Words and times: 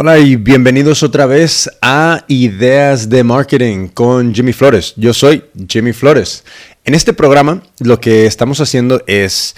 Hola 0.00 0.20
y 0.20 0.36
bienvenidos 0.36 1.02
otra 1.02 1.26
vez 1.26 1.68
a 1.82 2.24
Ideas 2.28 3.08
de 3.08 3.24
Marketing 3.24 3.88
con 3.88 4.32
Jimmy 4.32 4.52
Flores. 4.52 4.94
Yo 4.96 5.12
soy 5.12 5.42
Jimmy 5.68 5.92
Flores. 5.92 6.44
En 6.84 6.94
este 6.94 7.12
programa 7.12 7.64
lo 7.80 8.00
que 8.00 8.24
estamos 8.24 8.60
haciendo 8.60 9.02
es 9.08 9.56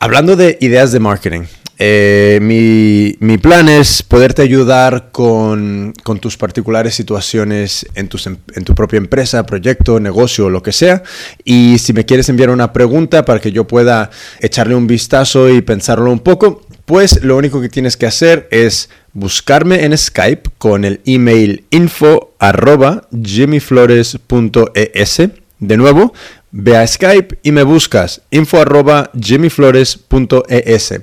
hablando 0.00 0.36
de 0.36 0.56
ideas 0.62 0.90
de 0.90 1.00
marketing. 1.00 1.42
Eh, 1.78 2.38
mi, 2.40 3.36
plan 3.36 3.68
es 3.68 4.02
poderte 4.02 4.40
ayudar 4.40 5.10
con, 5.12 5.92
tus 6.18 6.38
particulares 6.38 6.94
situaciones 6.94 7.86
en, 7.94 8.08
en, 8.54 8.64
tu 8.64 8.74
propia 8.74 8.96
empresa, 8.96 9.44
proyecto, 9.44 10.00
negocio 10.00 10.48
lo 10.48 10.62
que 10.62 10.72
sea. 10.72 11.02
Y 11.44 11.78
si 11.78 11.92
me 11.92 12.06
quieres 12.06 12.30
enviar 12.30 12.48
una 12.48 12.72
pregunta 12.72 13.26
para 13.26 13.38
que 13.38 13.52
yo 13.52 13.66
pueda 13.66 14.08
echarle 14.40 14.74
un 14.74 14.86
vistazo 14.86 15.50
y 15.50 15.60
pensarlo 15.60 16.10
un 16.10 16.20
poco, 16.20 16.66
pues 16.86 17.22
lo 17.22 17.36
único 17.36 17.60
que 17.60 17.68
tienes 17.68 17.98
que 17.98 18.06
hacer 18.06 18.48
es 18.50 18.88
buscarme 19.12 19.84
en 19.84 19.96
Skype 19.96 20.50
con 20.58 20.84
el 20.84 21.00
email 21.04 21.64
info 21.70 22.34
arroba 22.38 23.08
jimmyflores.es. 23.10 25.22
De 25.60 25.76
nuevo, 25.76 26.12
ve 26.50 26.76
a 26.76 26.86
Skype 26.86 27.38
y 27.42 27.52
me 27.52 27.62
buscas 27.62 28.22
info 28.30 28.60
arroba 28.60 29.10
jimmyflores.es. 29.18 30.94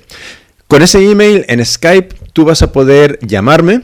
Con 0.68 0.82
ese 0.82 1.10
email 1.10 1.46
en 1.48 1.66
Skype 1.66 2.16
tú 2.34 2.46
vas 2.46 2.62
a 2.62 2.72
poder 2.72 3.20
llamarme 3.22 3.82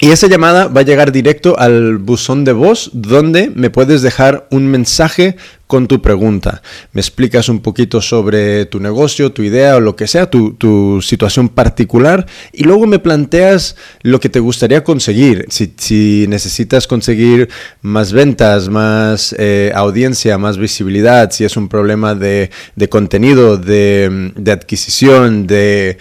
y 0.00 0.10
esa 0.10 0.26
llamada 0.26 0.66
va 0.66 0.80
a 0.80 0.84
llegar 0.84 1.12
directo 1.12 1.58
al 1.58 1.98
buzón 1.98 2.44
de 2.44 2.52
voz 2.52 2.90
donde 2.92 3.50
me 3.54 3.70
puedes 3.70 4.02
dejar 4.02 4.48
un 4.50 4.66
mensaje 4.66 5.36
con 5.72 5.88
tu 5.88 6.02
pregunta. 6.02 6.60
Me 6.92 7.00
explicas 7.00 7.48
un 7.48 7.60
poquito 7.60 8.02
sobre 8.02 8.66
tu 8.66 8.78
negocio, 8.78 9.32
tu 9.32 9.42
idea 9.42 9.76
o 9.76 9.80
lo 9.80 9.96
que 9.96 10.06
sea, 10.06 10.28
tu, 10.28 11.00
situación 11.00 11.48
particular 11.48 12.26
y 12.52 12.64
luego 12.64 12.86
me 12.86 12.98
planteas 12.98 13.76
lo 14.02 14.20
que 14.20 14.28
te 14.28 14.38
gustaría 14.38 14.84
conseguir. 14.84 15.46
Si, 15.48 16.26
necesitas 16.28 16.86
conseguir 16.86 17.48
más 17.80 18.12
ventas, 18.12 18.68
más 18.68 19.34
eh, 19.38 19.72
audiencia, 19.74 20.36
más 20.36 20.58
visibilidad, 20.58 21.30
si 21.30 21.44
es 21.44 21.56
un 21.56 21.70
problema 21.70 22.14
de, 22.14 22.50
contenido, 22.90 23.56
de, 23.56 24.30
adquisición, 24.52 25.46
de, 25.46 25.96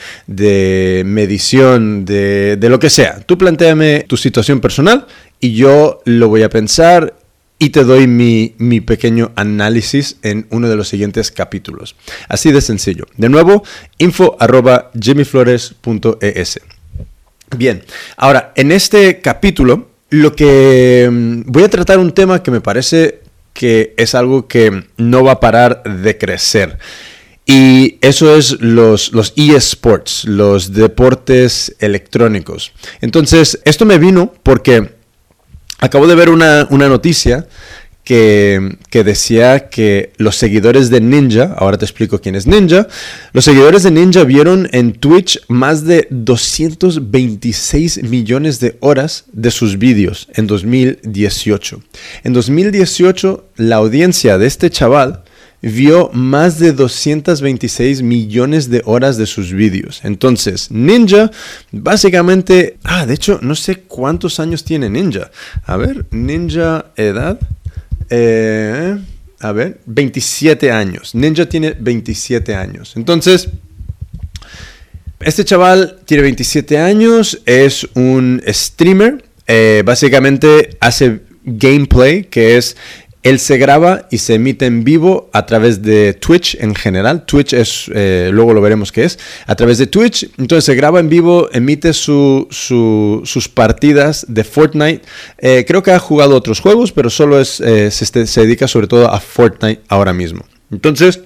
medición, 1.05 2.03
de, 2.03 2.57
de 2.57 2.69
lo 2.69 2.77
que 2.77 2.89
sea. 2.89 3.21
Tú 3.25 3.37
planteame 3.37 4.03
tu 4.05 4.17
situación 4.17 4.59
personal 4.59 5.07
y 5.39 5.53
yo 5.53 6.01
lo 6.03 6.27
voy 6.27 6.43
a 6.43 6.49
pensar 6.49 7.20
y 7.61 7.69
te 7.69 7.83
doy 7.83 8.07
mi, 8.07 8.81
pequeño 8.81 9.33
análisis 9.35 10.17
en 10.23 10.47
uno 10.49 10.67
de 10.67 10.75
los 10.75 10.87
siguientes 10.87 11.29
capítulos. 11.29 11.95
Así 12.27 12.51
de 12.51 12.59
sencillo. 12.59 13.05
De 13.17 13.29
nuevo, 13.29 13.63
info 13.99 14.35
arroba 14.39 14.89
jimmyflores.es. 14.99 16.59
Bien, 17.55 17.83
ahora, 18.17 18.51
en 18.55 18.71
este 18.71 19.21
capítulo, 19.21 19.89
lo 20.09 20.35
que 20.35 21.07
mm, 21.11 21.51
voy 21.51 21.61
a 21.61 21.69
tratar 21.69 21.99
un 21.99 22.13
tema 22.13 22.41
que 22.41 22.49
me 22.49 22.61
parece 22.61 23.21
que 23.53 23.93
es 23.95 24.15
algo 24.15 24.47
que 24.47 24.85
no 24.97 25.23
va 25.23 25.33
a 25.33 25.39
parar 25.39 25.83
de 25.83 26.17
crecer. 26.17 26.79
Y 27.45 27.99
eso 28.01 28.35
es 28.35 28.59
los, 28.59 29.13
los 29.13 29.33
eSports, 29.35 30.25
los 30.25 30.73
deportes 30.73 31.75
electrónicos. 31.77 32.71
Entonces, 33.01 33.59
esto 33.65 33.85
me 33.85 33.99
vino 33.99 34.33
porque 34.41 34.99
Acabo 35.83 36.05
de 36.05 36.13
ver 36.13 36.29
una, 36.29 36.67
noticia 36.69 37.47
que, 38.03 38.77
decía 38.91 39.69
que 39.69 40.13
los 40.17 40.35
seguidores 40.35 40.91
de 40.91 41.01
Ninja, 41.01 41.55
ahora 41.57 41.79
te 41.79 41.85
explico 41.85 42.21
quién 42.21 42.35
es 42.35 42.45
Ninja, 42.45 42.87
los 43.33 43.45
seguidores 43.45 43.81
de 43.81 43.89
Ninja 43.89 44.23
vieron 44.23 44.69
en 44.73 44.93
Twitch 44.93 45.41
más 45.47 45.83
de 45.83 46.07
226 46.11 48.03
millones 48.03 48.59
de 48.59 48.77
horas 48.79 49.25
de 49.33 49.49
sus 49.49 49.79
vídeos 49.79 50.27
en 50.35 50.45
2018. 50.45 51.81
En 52.23 52.33
2018 52.33 53.45
la 53.55 53.77
audiencia 53.77 54.37
de 54.37 54.45
este 54.45 54.69
chaval 54.69 55.20
vio 55.61 56.09
más 56.13 56.59
de 56.59 56.73
226 56.73 58.01
millones 58.01 58.69
de 58.69 58.81
horas 58.85 59.17
de 59.17 59.25
sus 59.25 59.53
vídeos. 59.53 60.01
Entonces, 60.03 60.71
Ninja, 60.71 61.31
básicamente, 61.71 62.77
ah, 62.83 63.05
de 63.05 63.13
hecho, 63.13 63.39
no 63.41 63.55
sé 63.55 63.75
cuántos 63.75 64.39
años 64.39 64.63
tiene 64.63 64.89
Ninja. 64.89 65.31
A 65.65 65.77
ver, 65.77 66.05
Ninja 66.11 66.85
edad. 66.95 67.39
Eh, 68.09 68.97
a 69.39 69.51
ver, 69.51 69.79
27 69.85 70.71
años. 70.71 71.15
Ninja 71.15 71.47
tiene 71.47 71.75
27 71.79 72.55
años. 72.55 72.93
Entonces, 72.95 73.49
este 75.19 75.45
chaval 75.45 75.99
tiene 76.05 76.23
27 76.23 76.79
años, 76.79 77.41
es 77.45 77.87
un 77.93 78.41
streamer. 78.47 79.23
Eh, 79.47 79.83
básicamente 79.85 80.77
hace 80.79 81.21
gameplay, 81.43 82.23
que 82.23 82.57
es 82.57 82.75
él 83.23 83.39
se 83.39 83.57
graba 83.57 84.07
y 84.09 84.17
se 84.17 84.35
emite 84.35 84.65
en 84.65 84.83
vivo 84.83 85.29
a 85.31 85.45
través 85.45 85.83
de 85.83 86.13
Twitch 86.13 86.57
en 86.59 86.73
general. 86.73 87.25
Twitch 87.25 87.53
es, 87.53 87.89
eh, 87.93 88.29
luego 88.33 88.53
lo 88.53 88.61
veremos 88.61 88.91
qué 88.91 89.03
es, 89.03 89.19
a 89.45 89.55
través 89.55 89.77
de 89.77 89.87
Twitch. 89.87 90.27
Entonces 90.37 90.65
se 90.65 90.73
graba 90.73 90.99
en 90.99 91.09
vivo, 91.09 91.47
emite 91.51 91.93
sus 91.93 93.51
partidas 93.53 94.25
de 94.27 94.43
Fortnite. 94.43 95.01
Eh, 95.37 95.65
creo 95.67 95.83
que 95.83 95.91
ha 95.91 95.99
jugado 95.99 96.35
otros 96.35 96.59
juegos, 96.59 96.91
pero 96.91 97.11
solo 97.11 97.39
es, 97.39 97.59
eh, 97.59 97.91
se, 97.91 98.25
se, 98.25 98.41
dedica 98.41 98.67
sobre 98.67 98.87
todo 98.87 99.11
a 99.11 99.19
Fortnite 99.19 99.81
ahora 99.87 100.13
mismo. 100.13 100.43
Entonces, 100.71 101.21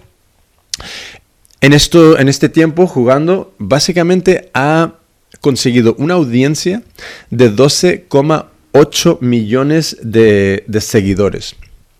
en, 1.61 1.71
esto, 1.71 2.19
en 2.19 2.27
este 2.27 2.49
tiempo 2.49 2.87
jugando, 2.87 3.53
básicamente 3.57 4.49
ha 4.53 4.95
conseguido 5.39 5.95
una 5.97 6.15
audiencia 6.15 6.83
de 7.29 7.55
12,8 7.55 9.21
millones 9.21 9.97
de 10.01 10.65
seguidores. 10.81 11.55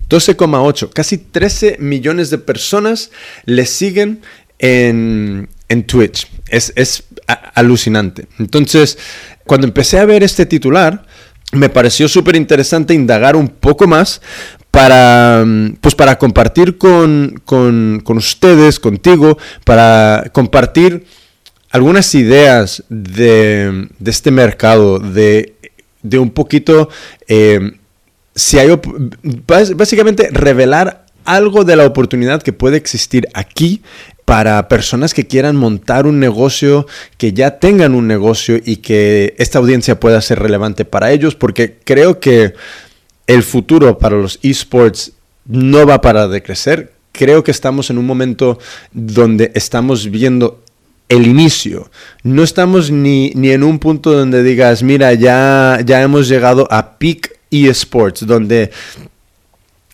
12,8, 0.09 0.91
casi 0.91 1.17
13 1.17 1.77
millones 1.79 2.29
de 2.29 2.37
personas 2.37 3.11
le 3.45 3.65
siguen 3.65 4.21
en, 4.59 5.47
Twitch. 5.87 6.27
Es, 6.47 7.03
alucinante. 7.55 8.27
Entonces, 8.39 8.97
cuando 9.45 9.67
empecé 9.67 9.99
a 9.99 10.05
ver 10.05 10.23
este 10.23 10.45
titular, 10.45 11.05
me 11.51 11.69
pareció 11.69 12.07
súper 12.07 12.35
interesante 12.35 12.93
indagar 12.93 13.35
un 13.35 13.47
poco 13.47 13.87
más 13.87 14.21
para, 14.71 15.43
pues 15.81 15.95
para 15.95 16.17
compartir 16.17 16.77
con, 16.77 17.41
ustedes, 18.07 18.79
contigo, 18.79 19.37
para 19.63 20.29
compartir 20.33 21.05
algunas 21.71 22.13
ideas 22.15 22.83
de, 22.89 23.89
este 24.05 24.31
mercado, 24.31 24.99
de, 24.99 25.55
un 26.13 26.29
poquito... 26.29 26.89
Eh, 27.27 27.77
si 28.35 28.59
hay 28.59 28.69
básicamente 29.75 30.29
revelar 30.31 31.05
algo 31.23 31.63
de 31.63 31.75
la 31.75 31.85
oportunidad 31.85 32.43
que 32.43 32.53
puede 32.53 32.77
existir 32.77 33.27
aquí 33.33 33.81
para 34.25 34.67
personas 34.67 35.13
que 35.13 35.27
quieran 35.27 35.55
montar 35.55 36.05
un 36.05 36.19
negocio, 36.19 36.87
que 37.17 37.33
ya 37.33 37.59
tengan 37.59 37.95
un 37.95 38.07
negocio 38.07 38.59
y 38.63 38.77
que 38.77 39.35
esta 39.37 39.59
audiencia 39.59 39.99
pueda 39.99 40.21
ser 40.21 40.39
relevante 40.39 40.83
para 40.85 41.11
ellos, 41.11 41.35
porque 41.35 41.77
creo 41.83 42.19
que 42.19 42.53
el 43.27 43.43
futuro 43.43 43.97
para 43.97 44.17
los 44.17 44.39
esports 44.43 45.13
no 45.45 45.85
va 45.85 45.95
a 45.95 46.01
parar 46.01 46.29
de 46.29 46.43
crecer. 46.43 46.91
Creo 47.11 47.43
que 47.43 47.51
estamos 47.51 47.89
en 47.89 47.97
un 47.97 48.05
momento 48.05 48.59
donde 48.91 49.51
estamos 49.55 50.09
viendo 50.09 50.63
el 51.07 51.27
inicio. 51.27 51.89
No 52.23 52.43
estamos 52.43 52.91
ni, 52.91 53.31
ni 53.35 53.51
en 53.51 53.63
un 53.63 53.79
punto 53.79 54.11
donde 54.11 54.43
digas, 54.43 54.83
mira, 54.83 55.13
ya, 55.13 55.79
ya 55.85 56.01
hemos 56.01 56.27
llegado 56.27 56.67
a 56.71 56.97
peak 56.97 57.34
eSports, 57.51 58.25
donde 58.25 58.71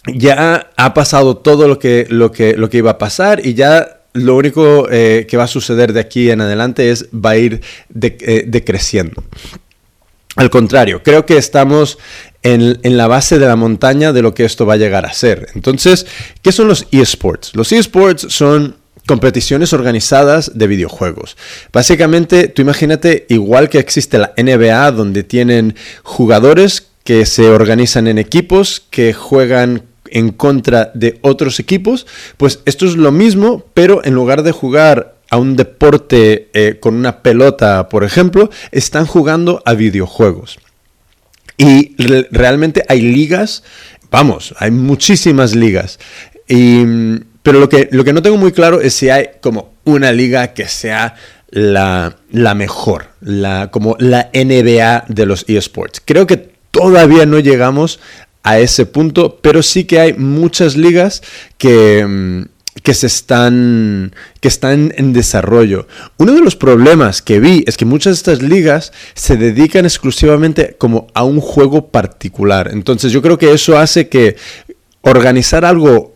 ya 0.08 0.72
ha 0.76 0.94
pasado 0.94 1.38
todo 1.38 1.68
lo 1.68 1.80
que, 1.80 2.08
lo 2.10 2.32
que, 2.32 2.56
lo 2.56 2.70
que 2.70 2.78
iba 2.78 2.92
a 2.92 2.98
pasar 2.98 3.46
y 3.46 3.54
ya 3.54 4.02
lo 4.14 4.36
único 4.36 4.88
eh, 4.92 5.26
que 5.30 5.38
va 5.38 5.44
a 5.44 5.48
suceder 5.48 5.94
de 5.94 6.00
aquí 6.00 6.32
en 6.32 6.42
adelante 6.42 6.92
es 6.92 7.08
va 7.14 7.32
a 7.32 7.38
ir 7.38 7.62
eh, 8.02 8.44
decreciendo. 8.48 9.24
Al 10.36 10.50
contrario, 10.50 11.04
creo 11.04 11.26
que 11.26 11.38
estamos 11.38 11.98
en, 12.42 12.80
en, 12.84 12.98
la 12.98 13.08
base 13.08 13.38
de 13.38 13.46
la 13.46 13.56
montaña 13.56 14.14
de 14.14 14.22
lo 14.22 14.34
que 14.34 14.46
esto 14.46 14.66
va 14.66 14.74
a 14.74 14.78
llegar 14.78 15.06
a 15.06 15.14
ser. 15.14 15.50
Entonces, 15.56 16.08
¿qué 16.42 16.52
son 16.52 16.68
los 16.68 16.88
eSports? 16.92 17.54
Los 17.54 17.72
eSports 17.72 18.28
son 18.30 18.78
competiciones 19.08 19.74
organizadas 19.74 20.58
de 20.58 20.68
videojuegos. 20.68 21.36
Básicamente, 21.74 22.48
tú 22.48 22.62
imagínate, 22.62 23.26
igual 23.30 23.70
que 23.70 23.80
existe 23.80 24.18
la 24.18 24.34
NBA, 24.38 24.92
donde 24.92 25.24
tienen 25.24 25.76
jugadores 26.04 26.91
que 27.04 27.26
se 27.26 27.50
organizan 27.50 28.08
en 28.08 28.18
equipos, 28.18 28.84
que 28.90 29.14
juegan 29.14 29.84
en 30.12 30.32
contra 30.32 30.92
de 30.94 31.18
otros 31.22 31.60
equipos, 31.60 32.06
pues 32.38 32.60
esto 32.66 32.86
es 32.86 32.96
lo 32.96 33.12
mismo, 33.12 33.66
pero 33.74 34.04
en 34.04 34.14
lugar 34.14 34.44
de 34.44 34.52
jugar 34.52 35.16
a 35.30 35.38
un 35.38 35.56
deporte 35.56 36.50
eh, 36.54 36.78
con 36.80 36.96
una 36.96 37.24
pelota, 37.24 37.88
por 37.88 38.04
ejemplo, 38.04 38.50
están 38.72 39.06
jugando 39.06 39.64
a 39.66 39.74
videojuegos. 39.74 40.60
Y 41.58 41.96
realmente 42.32 42.84
hay 42.90 43.02
ligas, 43.02 43.64
vamos, 44.10 44.54
hay 44.58 44.72
muchísimas 44.72 45.56
ligas. 45.56 46.00
pero 46.48 47.60
lo 47.60 47.70
que, 47.70 47.88
lo 47.92 48.04
que 48.04 48.14
no 48.14 48.22
tengo 48.22 48.38
muy 48.38 48.52
claro 48.52 48.82
es 48.82 48.94
si 48.94 49.10
hay 49.10 49.30
como 49.42 49.74
una 49.86 50.12
liga 50.12 50.54
que 50.54 50.68
sea 50.68 51.16
la, 51.50 52.18
la 52.32 52.54
mejor, 52.54 53.08
la, 53.22 53.70
como 53.72 53.96
la 54.00 54.30
NBA 54.34 55.06
de 55.08 55.26
los 55.26 55.46
eSports. 55.48 56.02
Creo 56.04 56.28
que 56.28 56.51
todavía 56.72 57.26
no 57.26 57.40
llegamos 57.40 58.00
a 58.44 58.60
ese 58.60 58.86
punto, 58.86 59.40
pero 59.42 59.62
sí 59.62 59.84
que 59.84 60.00
hay 60.00 60.14
muchas 60.14 60.76
ligas 60.76 61.22
que, 61.58 62.06
mm, 62.08 62.44
que 62.84 62.94
se 62.94 63.08
están 63.08 64.16
que 64.40 64.48
están 64.48 64.94
en 64.96 65.14
desarrollo. 65.14 65.88
Uno 66.18 66.34
de 66.34 66.42
los 66.42 66.56
problemas 66.56 67.22
que 67.22 67.40
vi 67.40 67.64
es 67.68 67.78
que 67.78 67.86
muchas 67.86 68.14
de 68.14 68.18
estas 68.18 68.42
ligas 68.42 68.92
se 69.14 69.38
dedican 69.38 69.86
exclusivamente 69.86 70.76
como 70.80 71.08
a 71.14 71.24
un 71.24 71.42
juego 71.42 71.88
particular. 71.88 72.70
Entonces 72.72 73.12
yo 73.12 73.22
creo 73.22 73.38
que 73.38 73.54
eso 73.54 73.78
hace 73.78 74.08
que 74.10 74.38
organizar 75.02 75.66
algo 75.66 76.16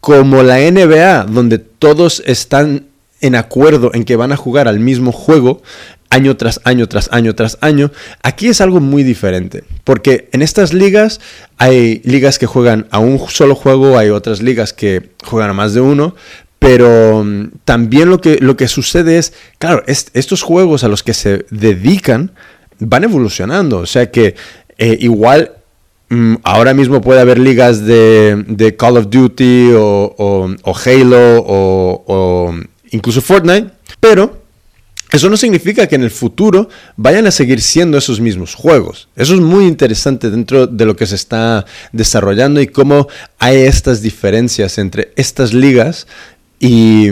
como 0.00 0.42
la 0.42 0.58
NBA, 0.58 1.24
donde 1.24 1.58
todos 1.58 2.22
están 2.26 2.86
en 3.20 3.34
acuerdo 3.34 3.90
en 3.94 4.04
que 4.04 4.16
van 4.16 4.30
a 4.30 4.36
jugar 4.36 4.68
al 4.68 4.78
mismo 4.78 5.10
juego, 5.10 5.62
año 6.10 6.36
tras 6.36 6.60
año 6.64 6.88
tras 6.88 7.08
año 7.12 7.34
tras 7.34 7.58
año. 7.60 7.90
Aquí 8.22 8.48
es 8.48 8.60
algo 8.60 8.80
muy 8.80 9.02
diferente, 9.02 9.64
porque 9.84 10.28
en 10.32 10.42
estas 10.42 10.72
ligas 10.72 11.20
hay 11.58 12.00
ligas 12.04 12.38
que 12.38 12.46
juegan 12.46 12.86
a 12.90 12.98
un 12.98 13.18
solo 13.28 13.54
juego, 13.54 13.98
hay 13.98 14.10
otras 14.10 14.42
ligas 14.42 14.72
que 14.72 15.10
juegan 15.24 15.50
a 15.50 15.54
más 15.54 15.74
de 15.74 15.80
uno, 15.80 16.14
pero 16.58 17.24
mm, 17.24 17.50
también 17.64 18.10
lo 18.10 18.20
que, 18.20 18.38
lo 18.40 18.56
que 18.56 18.68
sucede 18.68 19.18
es, 19.18 19.32
claro, 19.58 19.82
estos 19.86 20.42
juegos 20.42 20.84
a 20.84 20.88
los 20.88 21.02
que 21.02 21.14
se 21.14 21.46
dedican 21.50 22.32
van 22.80 23.04
evolucionando, 23.04 23.78
o 23.78 23.86
sea 23.86 24.10
que 24.10 24.34
eh, 24.78 24.96
igual 25.00 25.52
mm, 26.08 26.36
ahora 26.44 26.74
mismo 26.74 27.00
puede 27.00 27.20
haber 27.20 27.38
ligas 27.38 27.84
de, 27.84 28.74
Call 28.78 28.96
of 28.96 29.08
Duty 29.10 29.70
o, 29.74 30.56
Halo 30.84 31.38
o, 31.38 32.04
o 32.06 32.54
incluso 32.90 33.20
Fortnite, 33.20 33.70
pero 34.00 34.47
eso 35.10 35.30
no 35.30 35.36
significa 35.36 35.86
que 35.86 35.94
en 35.94 36.02
el 36.02 36.10
futuro 36.10 36.68
vayan 36.96 37.26
a 37.26 37.30
seguir 37.30 37.62
siendo 37.62 37.96
esos 37.96 38.20
mismos 38.20 38.54
juegos. 38.54 39.08
Eso 39.16 39.34
es 39.34 39.40
muy 39.40 39.66
interesante 39.66 40.30
dentro 40.30 40.66
de 40.66 40.84
lo 40.84 40.96
que 40.96 41.06
se 41.06 41.14
está 41.14 41.64
desarrollando 41.92 42.60
y 42.60 42.66
cómo 42.66 43.08
hay 43.38 43.56
estas 43.58 44.02
diferencias 44.02 44.76
entre 44.78 45.12
estas 45.16 45.54
ligas 45.54 46.06
y, 46.60 47.08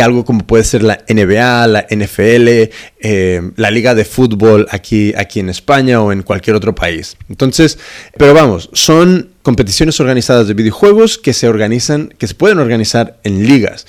algo 0.00 0.24
como 0.24 0.46
puede 0.46 0.64
ser 0.64 0.82
la 0.82 1.04
NBA, 1.08 1.66
la 1.68 1.86
NFL, 1.88 2.70
eh, 3.00 3.42
la 3.56 3.70
liga 3.70 3.94
de 3.94 4.04
fútbol 4.04 4.66
aquí, 4.70 5.14
aquí 5.16 5.40
en 5.40 5.48
España 5.48 6.02
o 6.02 6.12
en 6.12 6.22
cualquier 6.22 6.56
otro 6.56 6.74
país. 6.74 7.16
Entonces, 7.28 7.78
pero 8.16 8.34
vamos, 8.34 8.70
son 8.72 9.30
competiciones 9.42 9.98
organizadas 10.00 10.48
de 10.48 10.54
videojuegos 10.54 11.16
que 11.16 11.32
se 11.32 11.48
organizan, 11.48 12.12
que 12.18 12.26
se 12.26 12.34
pueden 12.34 12.58
organizar 12.58 13.18
en 13.22 13.46
ligas. 13.46 13.86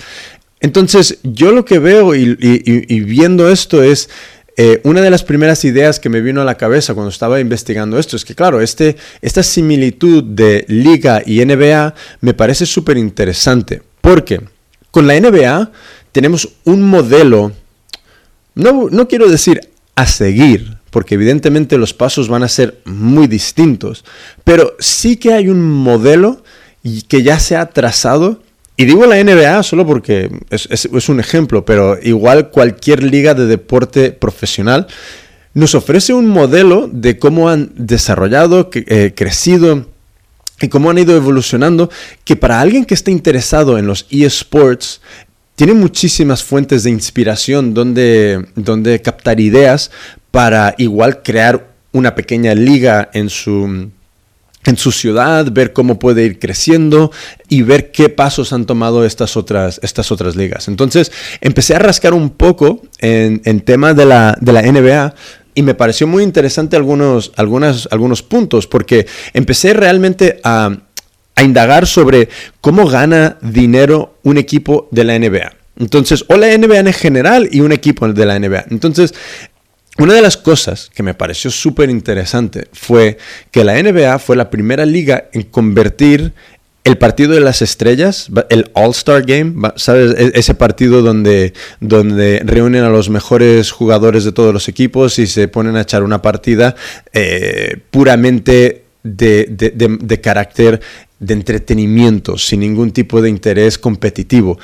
Entonces, 0.60 1.18
yo 1.22 1.52
lo 1.52 1.64
que 1.64 1.78
veo 1.78 2.14
y, 2.14 3.00
viendo 3.00 3.48
esto 3.48 3.82
es, 3.82 4.10
eh, 4.56 4.80
una 4.84 5.00
de 5.00 5.10
las 5.10 5.24
primeras 5.24 5.64
ideas 5.64 5.98
que 5.98 6.10
me 6.10 6.20
vino 6.20 6.42
a 6.42 6.44
la 6.44 6.58
cabeza 6.58 6.92
cuando 6.92 7.08
estaba 7.08 7.40
investigando 7.40 7.98
esto 7.98 8.16
es 8.16 8.26
que, 8.26 8.34
claro, 8.34 8.60
este, 8.60 8.96
esta 9.22 9.42
similitud 9.42 10.22
de 10.22 10.66
liga 10.68 11.22
y 11.24 11.42
NBA 11.42 11.94
me 12.20 12.34
parece 12.34 12.66
súper 12.66 12.98
interesante, 12.98 13.82
porque 14.02 14.42
con 14.90 15.06
la 15.06 15.18
NBA 15.18 15.72
tenemos 16.12 16.48
un 16.64 16.82
modelo, 16.82 17.52
no, 18.54 18.88
no 18.90 19.08
quiero 19.08 19.30
decir 19.30 19.70
a 19.94 20.06
seguir, 20.06 20.76
porque 20.90 21.14
evidentemente 21.14 21.78
los 21.78 21.94
pasos 21.94 22.28
van 22.28 22.42
a 22.42 22.48
ser 22.48 22.80
muy 22.84 23.28
distintos, 23.28 24.04
pero 24.44 24.74
sí 24.78 25.16
que 25.16 25.32
hay 25.32 25.48
un 25.48 25.62
modelo 25.62 26.42
que 27.08 27.22
ya 27.22 27.38
se 27.38 27.56
ha 27.56 27.66
trazado 27.66 28.42
y 28.80 28.86
digo 28.86 29.04
la 29.04 29.22
NBA 29.22 29.62
solo 29.62 29.86
porque 29.86 30.30
es, 30.48 31.08
un 31.10 31.20
ejemplo, 31.20 31.66
pero 31.66 31.98
igual 32.02 32.48
cualquier 32.48 33.02
liga 33.02 33.34
de 33.34 33.44
deporte 33.44 34.10
profesional 34.10 34.86
nos 35.52 35.74
ofrece 35.74 36.14
un 36.14 36.26
modelo 36.26 36.88
de 36.90 37.18
cómo 37.18 37.50
han 37.50 37.72
desarrollado, 37.74 38.70
eh, 38.72 39.12
crecido 39.14 39.86
y 40.62 40.68
cómo 40.68 40.88
han 40.88 40.96
ido 40.96 41.14
evolucionando, 41.14 41.90
que 42.24 42.36
para 42.36 42.58
alguien 42.58 42.86
que 42.86 42.94
esté 42.94 43.10
interesado 43.10 43.76
en 43.76 43.86
los 43.86 44.06
eSports, 44.08 45.02
tiene 45.56 45.74
muchísimas 45.74 46.42
fuentes 46.42 46.82
de 46.82 46.88
inspiración 46.88 47.74
donde, 47.74 48.46
donde 48.56 49.02
captar 49.02 49.40
ideas 49.40 49.90
para 50.30 50.74
igual 50.78 51.20
crear 51.22 51.68
una 51.92 52.14
pequeña 52.14 52.54
liga 52.54 53.10
en 53.12 53.28
su 53.28 53.90
en 54.64 54.76
su 54.76 54.92
ciudad, 54.92 55.50
ver 55.50 55.72
cómo 55.72 55.98
puede 55.98 56.24
ir 56.24 56.38
creciendo 56.38 57.10
y 57.48 57.62
ver 57.62 57.90
qué 57.92 58.08
pasos 58.08 58.52
han 58.52 58.66
tomado 58.66 59.04
estas 59.04 59.36
otras, 59.36 59.80
estas 59.82 60.12
otras 60.12 60.36
ligas. 60.36 60.68
Entonces 60.68 61.10
empecé 61.40 61.74
a 61.74 61.78
rascar 61.78 62.12
un 62.12 62.30
poco 62.30 62.82
en, 62.98 63.40
en 63.44 63.60
tema 63.62 63.94
de 63.94 64.04
la, 64.04 64.36
de 64.40 64.52
la 64.52 64.62
NBA 64.62 65.14
y 65.54 65.62
me 65.62 65.74
pareció 65.74 66.06
muy 66.06 66.22
interesante 66.22 66.76
algunos, 66.76 67.32
algunos 67.36 68.22
puntos 68.22 68.66
porque 68.66 69.06
empecé 69.32 69.72
realmente 69.72 70.40
a, 70.44 70.76
a 71.34 71.42
indagar 71.42 71.86
sobre 71.86 72.28
cómo 72.60 72.86
gana 72.86 73.38
dinero 73.40 74.18
un 74.22 74.36
equipo 74.38 74.88
de 74.90 75.04
la 75.04 75.18
NBA. 75.18 75.52
Entonces, 75.78 76.26
o 76.28 76.36
la 76.36 76.46
NBA 76.56 76.78
en 76.80 76.92
general 76.92 77.48
y 77.50 77.60
un 77.60 77.72
equipo 77.72 78.06
de 78.12 78.26
la 78.26 78.38
NBA. 78.38 78.66
Entonces, 78.70 79.14
una 80.00 80.14
de 80.14 80.22
las 80.22 80.36
cosas 80.38 80.90
que 80.94 81.02
me 81.02 81.12
pareció 81.12 81.50
súper 81.50 81.90
interesante 81.90 82.68
fue 82.72 83.18
que 83.50 83.64
la 83.64 83.80
NBA 83.80 84.18
fue 84.18 84.34
la 84.34 84.48
primera 84.48 84.86
liga 84.86 85.28
en 85.32 85.42
convertir 85.42 86.32
el 86.84 86.96
partido 86.96 87.34
de 87.34 87.40
las 87.40 87.60
estrellas, 87.60 88.30
el 88.48 88.70
All-Star 88.72 89.26
Game. 89.26 89.68
E-, 89.68 90.32
ese 90.34 90.54
partido 90.54 91.02
donde, 91.02 91.52
donde 91.80 92.40
reúnen 92.44 92.82
a 92.82 92.88
los 92.88 93.10
mejores 93.10 93.70
jugadores 93.70 94.24
de 94.24 94.32
todos 94.32 94.54
los 94.54 94.68
equipos 94.68 95.18
y 95.18 95.26
se 95.26 95.48
ponen 95.48 95.76
a 95.76 95.82
echar 95.82 96.02
una 96.02 96.22
partida 96.22 96.74
eh, 97.12 97.76
puramente 97.90 98.84
de, 99.02 99.46
de, 99.50 100.20
carácter 100.20 100.80
de 101.18 101.34
entretenimiento, 101.34 102.38
sin 102.38 102.60
ningún 102.60 102.90
tipo 102.90 103.20
de 103.20 103.28
interés 103.28 103.78
competitivo 103.78 104.58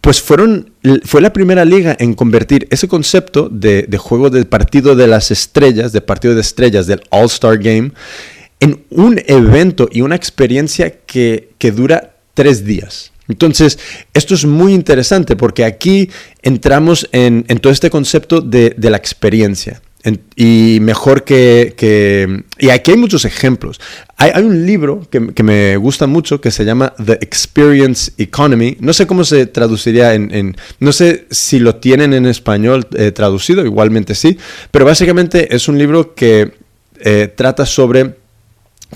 pues 0.00 0.22
fueron, 0.22 0.72
fue 1.04 1.20
la 1.20 1.32
primera 1.32 1.64
liga 1.64 1.96
en 1.98 2.14
convertir 2.14 2.66
ese 2.70 2.88
concepto 2.88 3.48
de, 3.50 3.86
juego 3.98 4.30
de 4.30 4.44
partido 4.44 4.96
de 4.96 5.06
las 5.06 5.30
estrellas, 5.30 5.92
de 5.92 6.00
partido 6.00 6.34
de 6.34 6.40
estrellas, 6.40 6.86
del 6.86 7.02
All-Star 7.10 7.58
Game, 7.58 7.92
en 8.60 8.84
un 8.90 9.20
evento 9.26 9.88
y 9.90 10.00
una 10.00 10.16
experiencia 10.16 10.90
que, 11.06 11.50
dura 11.74 12.14
tres 12.34 12.64
días. 12.64 13.12
Entonces, 13.28 13.78
esto 14.14 14.34
es 14.34 14.44
muy 14.44 14.72
interesante 14.72 15.36
porque 15.36 15.64
aquí 15.64 16.10
entramos 16.42 17.08
en, 17.12 17.44
todo 17.60 17.72
este 17.72 17.90
concepto 17.90 18.40
de, 18.40 18.74
de 18.76 18.90
la 18.90 18.96
experiencia 18.96 19.80
y 20.34 20.78
mejor 20.80 21.24
que, 21.24 22.44
Y 22.58 22.70
aquí 22.70 22.90
hay 22.92 22.96
muchos 22.96 23.24
ejemplos. 23.24 23.80
Hay, 24.16 24.42
un 24.42 24.66
libro 24.66 25.06
que, 25.10 25.42
me 25.42 25.76
gusta 25.76 26.06
mucho 26.06 26.40
que 26.40 26.50
se 26.50 26.64
llama 26.64 26.94
The 27.04 27.14
Experience 27.20 28.12
Economy. 28.16 28.76
No 28.80 28.92
sé 28.92 29.06
cómo 29.06 29.24
se 29.24 29.46
traduciría 29.46 30.14
en... 30.14 30.56
no 30.78 30.92
sé 30.92 31.26
si 31.30 31.58
lo 31.58 31.76
tienen 31.76 32.14
en 32.14 32.26
español 32.26 32.86
eh, 32.94 33.12
traducido, 33.12 33.64
igualmente 33.64 34.14
sí. 34.14 34.38
Pero 34.70 34.84
básicamente 34.84 35.54
es 35.54 35.68
un 35.68 35.78
libro 35.78 36.14
que 36.14 36.54
eh, 37.00 37.32
trata 37.34 37.66
sobre 37.66 38.16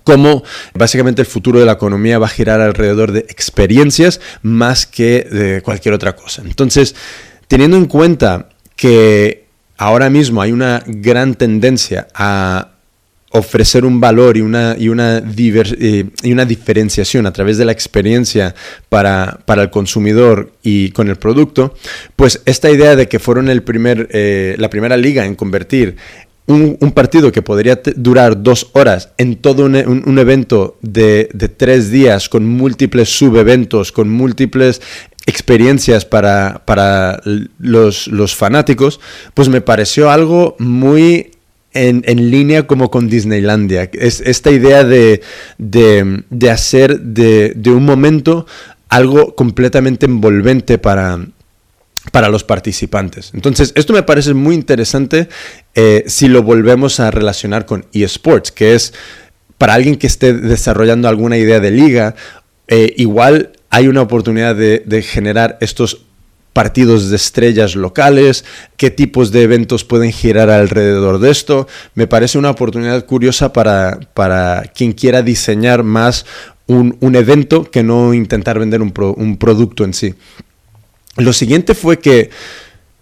cómo 0.05 0.43
básicamente 0.75 1.23
el 1.23 1.27
futuro 1.27 1.61
de 1.61 1.67
la 1.67 1.73
economía 1.73 2.19
va 2.19 2.27
a 2.27 2.31
girar 2.31 2.61
alrededor 2.61 3.13
de 3.13 3.21
experiencias 3.21 4.21
más 4.43 4.87
que 4.87 5.23
de 5.31 5.63
cualquier 5.63 5.95
otra 5.95 6.17
cosa. 6.17 6.43
Entonces, 6.45 6.95
teniendo 7.47 7.77
en 7.77 7.87
cuenta 7.87 8.49
que 8.75 9.44
ahora 9.77 10.11
mismo 10.11 10.43
hay 10.43 10.53
una 10.53 10.83
gran 10.87 11.35
tendencia 11.35 12.09
a 12.15 12.71
ofrecer 13.35 13.85
un 13.85 13.99
valor 13.99 14.37
y 14.37 14.43
una, 14.43 14.77
y 14.79 14.89
una, 14.89 15.19
eh, 15.19 16.05
y 16.23 16.33
una 16.33 16.45
diferenciación 16.45 17.27
a 17.27 17.33
través 17.33 17.59
de 17.59 17.65
la 17.65 17.73
experiencia 17.73 18.55
para, 18.89 19.41
el 19.49 19.71
consumidor 19.71 20.53
y 20.63 20.91
con 20.91 21.09
el 21.09 21.17
producto, 21.17 21.75
pues 22.15 22.43
esta 22.47 22.71
idea 22.71 22.95
de 22.95 23.09
que 23.09 23.19
fueron 23.19 23.49
el 23.49 23.65
primer, 23.65 24.09
eh, 24.13 24.55
la 24.59 24.71
primera 24.71 24.97
liga 24.97 25.27
en 25.27 25.35
convertir 25.35 25.97
un, 26.47 26.77
partido 26.93 27.33
que 27.33 27.43
podría 27.43 27.81
durar 27.97 28.43
dos 28.43 28.71
horas 28.75 29.11
en 29.17 29.37
todo 29.37 29.65
un, 29.65 30.19
evento 30.19 30.77
de, 30.83 31.29
de, 31.33 31.49
tres 31.49 31.91
días 31.91 32.29
con 32.29 32.47
múltiples 32.47 33.09
subeventos, 33.09 33.91
con 33.91 34.11
múltiples 34.11 34.83
experiencias 35.27 36.05
para, 36.05 36.63
para 36.67 37.21
los, 37.59 38.09
los, 38.09 38.35
fanáticos, 38.35 39.01
pues 39.33 39.49
me 39.49 39.61
pareció 39.61 40.11
algo 40.11 40.55
muy 40.59 41.31
en, 41.73 42.03
en, 42.07 42.31
línea 42.31 42.67
como 42.67 42.91
con 42.91 43.09
Disneylandia. 43.09 43.91
Es 43.93 44.21
esta 44.21 44.51
idea 44.51 44.85
de, 44.85 45.23
de, 45.59 46.25
de 46.29 46.51
hacer 46.51 47.01
de, 47.01 47.53
de, 47.57 47.71
un 47.71 47.85
momento 47.85 48.47
algo 48.89 49.35
completamente 49.35 50.07
envolvente 50.07 50.79
para, 50.79 51.19
para 52.13 52.29
los 52.29 52.45
participantes. 52.45 53.31
Entonces, 53.35 53.73
esto 53.77 53.93
me 53.93 54.03
parece 54.03 54.35
muy 54.35 54.55
interesante 54.55 55.29
eh, 55.75 56.05
si 56.07 56.29
lo 56.29 56.43
volvemos 56.43 57.01
a 57.01 57.11
relacionar 57.11 57.67
con 57.67 57.87
eSports, 57.93 58.53
que 58.53 58.75
es 58.75 58.93
para 59.59 59.75
alguien 59.75 59.97
que 59.97 60.07
esté 60.07 60.35
desarrollando 60.35 61.09
alguna 61.09 61.39
idea 61.39 61.61
de 61.61 61.71
liga, 61.71 62.15
eh, 62.69 62.95
igual 62.97 63.53
hay 63.75 63.89
una 63.89 64.03
oportunidad 64.03 64.55
de, 64.55 65.03
generar 65.03 65.59
estos 65.61 66.03
partidos 66.53 67.11
de 67.11 67.17
estrellas 67.17 67.75
locales, 67.75 68.45
qué 68.77 68.93
tipos 68.93 69.33
de 69.33 69.43
eventos 69.43 69.83
pueden 69.83 70.13
girar 70.13 70.49
alrededor 70.49 71.19
de 71.19 71.33
esto. 71.33 71.67
Me 71.97 72.07
parece 72.07 72.39
una 72.39 72.51
oportunidad 72.51 73.05
curiosa 73.05 73.53
para, 73.53 73.99
para 74.15 74.63
quien 74.77 74.93
quiera 74.93 75.23
diseñar 75.23 75.83
más 75.83 76.25
un, 76.69 76.97
evento 77.17 77.69
que 77.69 77.83
no 77.83 78.15
intentar 78.15 78.61
vender 78.61 78.81
un, 78.81 78.95
un 79.17 79.37
producto 79.39 79.83
en 79.83 79.93
sí. 79.93 80.15
Lo 81.17 81.33
siguiente 81.33 81.75
fue 81.75 81.99
que 81.99 82.31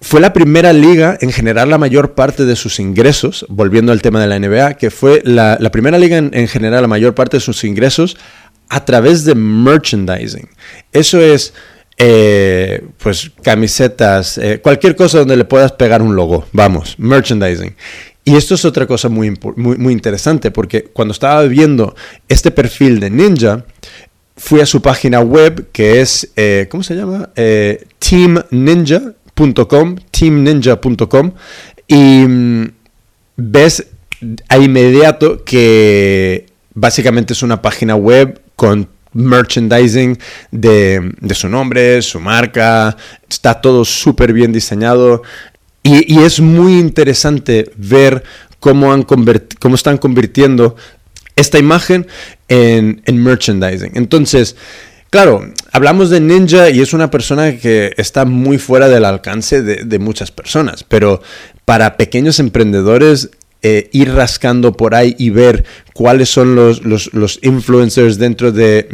fue 0.02 0.20
la 0.20 0.32
primera 0.32 0.72
liga 0.72 1.16
en 1.20 1.30
generar 1.30 1.68
la 1.68 1.78
mayor 1.78 2.14
parte 2.14 2.44
de 2.44 2.56
sus 2.56 2.80
ingresos, 2.80 3.46
volviendo 3.48 3.92
al 3.92 4.02
tema 4.02 4.20
de 4.20 4.26
la 4.26 4.38
NBA, 4.38 4.74
que 4.74 4.90
fue 4.90 5.22
la, 5.24 5.58
primera 5.70 5.96
liga 5.96 6.16
en, 6.18 6.48
generar 6.48 6.82
la 6.82 6.88
mayor 6.88 7.14
parte 7.14 7.36
de 7.36 7.40
sus 7.40 7.62
ingresos 7.62 8.16
a 8.72 8.82
través 8.86 9.26
de 9.26 9.34
merchandising. 9.34 10.48
Eso 10.92 11.20
es, 11.20 11.52
eh, 11.98 12.82
pues, 12.96 13.30
camisetas, 13.42 14.38
eh, 14.38 14.60
cualquier 14.62 14.96
cosa 14.96 15.18
donde 15.18 15.36
le 15.36 15.44
puedas 15.44 15.72
pegar 15.72 16.00
un 16.00 16.16
logo, 16.16 16.46
vamos, 16.52 16.94
merchandising. 16.98 17.76
Y 18.24 18.34
esto 18.34 18.54
es 18.54 18.64
otra 18.64 18.86
cosa 18.86 19.10
muy, 19.10 19.38
muy, 19.56 19.76
muy 19.76 19.92
interesante, 19.92 20.50
porque 20.50 20.84
cuando 20.84 21.12
estaba 21.12 21.42
viendo 21.42 21.94
este 22.28 22.50
perfil 22.50 22.98
de 22.98 23.10
Ninja, 23.10 23.66
fui 24.38 24.60
a 24.60 24.66
su 24.66 24.80
página 24.80 25.20
web 25.20 25.68
que 25.70 26.00
es, 26.00 26.30
eh, 26.36 26.66
¿cómo 26.70 26.82
se 26.82 26.94
llama? 26.94 27.28
Team 27.34 28.42
Ninja 28.50 29.02
teamninja.com, 29.34 29.96
teamninja.com, 30.10 31.32
y 31.88 32.24
mm, 32.26 32.72
ves 33.36 33.86
a 34.48 34.56
inmediato 34.56 35.44
que 35.44 36.46
básicamente 36.74 37.32
es 37.32 37.42
una 37.42 37.60
página 37.60 37.96
web 37.96 38.41
con 38.56 38.88
merchandising 39.14 40.18
de, 40.50 41.12
su 41.34 41.48
nombre, 41.48 42.00
su 42.02 42.20
marca, 42.20 42.96
está 43.28 43.60
todo 43.60 43.84
súper 43.84 44.32
bien 44.32 44.52
diseñado 44.52 45.22
y, 45.82 46.20
es 46.20 46.40
muy 46.40 46.78
interesante 46.78 47.70
ver 47.76 48.22
cómo, 48.60 48.94
están 49.74 49.98
convirtiendo 49.98 50.76
esta 51.34 51.58
imagen 51.58 52.06
en, 52.48 53.02
en 53.04 53.22
merchandising. 53.22 53.92
Entonces, 53.94 54.56
Claro, 55.12 55.42
hablamos 55.72 56.08
de 56.08 56.20
Ninja 56.20 56.70
y 56.70 56.80
es 56.80 56.94
una 56.94 57.10
persona 57.10 57.58
que 57.58 57.92
está 57.98 58.24
muy 58.24 58.56
fuera 58.56 58.88
del 58.88 59.04
alcance 59.04 59.60
de, 59.60 59.98
muchas 59.98 60.30
personas, 60.30 60.84
pero 60.84 61.20
para 61.66 61.98
pequeños 61.98 62.38
emprendedores 62.38 63.28
eh, 63.62 63.88
ir 63.92 64.12
rascando 64.12 64.72
por 64.72 64.94
ahí 64.94 65.14
y 65.18 65.30
ver 65.30 65.64
cuáles 65.94 66.28
son 66.28 66.54
los, 66.54 66.84
los, 66.84 67.38
influencers 67.42 68.18
dentro 68.18 68.52
de, 68.52 68.88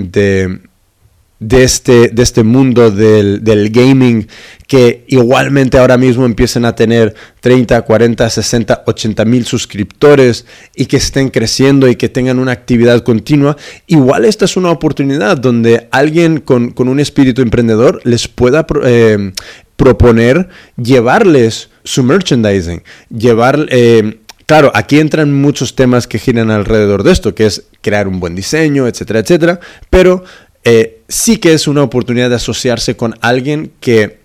de 1.40 1.62
este, 1.62 2.08
de 2.08 2.22
este 2.22 2.42
mundo 2.42 2.90
del, 2.90 3.70
gaming 3.70 4.26
que 4.66 5.04
igualmente 5.06 5.78
ahora 5.78 5.96
mismo 5.96 6.26
empiecen 6.26 6.64
a 6.64 6.74
tener 6.74 7.14
30, 7.40 7.80
40, 7.82 8.28
60, 8.28 8.82
80 8.86 9.24
mil 9.24 9.46
suscriptores 9.46 10.46
y 10.74 10.86
que 10.86 10.96
estén 10.96 11.30
creciendo 11.30 11.88
y 11.88 11.96
que 11.96 12.08
tengan 12.08 12.38
una 12.38 12.52
actividad 12.52 13.02
continua, 13.02 13.56
igual 13.86 14.24
esta 14.24 14.44
es 14.46 14.56
una 14.56 14.70
oportunidad 14.70 15.38
donde 15.38 15.88
alguien 15.90 16.40
con, 16.40 16.74
un 16.76 17.00
espíritu 17.00 17.40
emprendedor 17.40 18.00
les 18.04 18.26
pueda 18.26 18.66
eh, 18.84 19.32
proponer 19.76 20.48
llevarles 20.76 21.70
su 21.84 22.02
merchandising, 22.02 22.82
llevar... 23.10 23.66
Eh, 23.70 24.20
claro, 24.48 24.72
aquí 24.74 24.98
entran 24.98 25.30
muchos 25.30 25.76
temas 25.76 26.06
que 26.06 26.18
giran 26.18 26.50
alrededor 26.50 27.02
de 27.02 27.12
esto, 27.12 27.34
que 27.34 27.44
es 27.44 27.64
crear 27.82 28.08
un 28.08 28.18
buen 28.18 28.34
diseño, 28.34 28.86
etcétera, 28.88 29.20
etcétera, 29.20 29.60
pero 29.90 30.24
eh, 30.64 31.02
sí 31.06 31.36
que 31.36 31.52
es 31.52 31.68
una 31.68 31.82
oportunidad 31.82 32.30
de 32.30 32.36
asociarse 32.36 32.96
con 32.96 33.14
alguien 33.20 33.72
que 33.78 34.20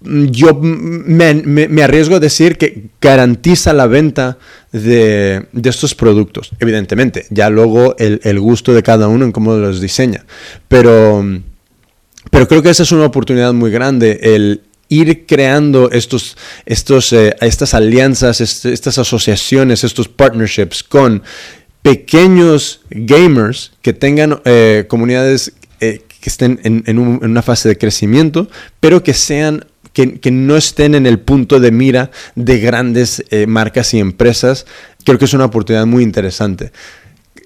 yo 0.00 0.54
me, 0.54 1.82
arriesgo 1.82 2.16
a 2.16 2.20
decir 2.20 2.56
que 2.56 2.86
garantiza 2.98 3.74
la 3.74 3.86
venta 3.86 4.38
de, 4.72 5.44
estos 5.64 5.94
productos. 5.94 6.52
Evidentemente, 6.58 7.26
ya 7.28 7.50
luego 7.50 7.94
el, 7.98 8.40
gusto 8.40 8.72
de 8.72 8.82
cada 8.82 9.08
uno 9.08 9.26
en 9.26 9.32
cómo 9.32 9.54
los 9.54 9.82
diseña. 9.82 10.24
Pero, 10.66 11.22
pero 12.30 12.48
creo 12.48 12.62
que 12.62 12.70
esa 12.70 12.84
es 12.84 12.92
una 12.92 13.04
oportunidad 13.04 13.52
muy 13.52 13.70
grande, 13.70 14.18
el 14.22 14.62
ir 14.90 15.24
creando 15.24 15.90
estos, 15.90 16.36
estos, 16.66 17.14
eh, 17.14 17.34
estas 17.40 17.72
alianzas, 17.72 18.42
estas 18.42 18.98
asociaciones, 18.98 19.84
estos 19.84 20.08
partnerships 20.08 20.82
con 20.82 21.22
pequeños 21.82 22.82
gamers 22.90 23.72
que 23.80 23.92
tengan 23.92 24.40
eh, 24.44 24.84
comunidades 24.88 25.54
eh, 25.80 26.02
que 26.20 26.28
estén 26.28 26.60
en, 26.64 26.98
una 26.98 27.40
fase 27.40 27.70
de 27.70 27.78
crecimiento, 27.78 28.50
pero 28.78 29.02
que 29.02 29.14
sean 29.14 29.64
que, 29.94 30.30
no 30.30 30.56
estén 30.56 30.94
en 30.94 31.06
el 31.06 31.18
punto 31.18 31.60
de 31.60 31.70
mira 31.70 32.10
de 32.34 32.60
grandes 32.60 33.24
eh, 33.30 33.46
marcas 33.46 33.94
y 33.94 33.98
empresas. 33.98 34.66
Creo 35.04 35.18
que 35.18 35.24
es 35.24 35.32
una 35.32 35.46
oportunidad 35.46 35.86
muy 35.86 36.02
interesante. 36.02 36.72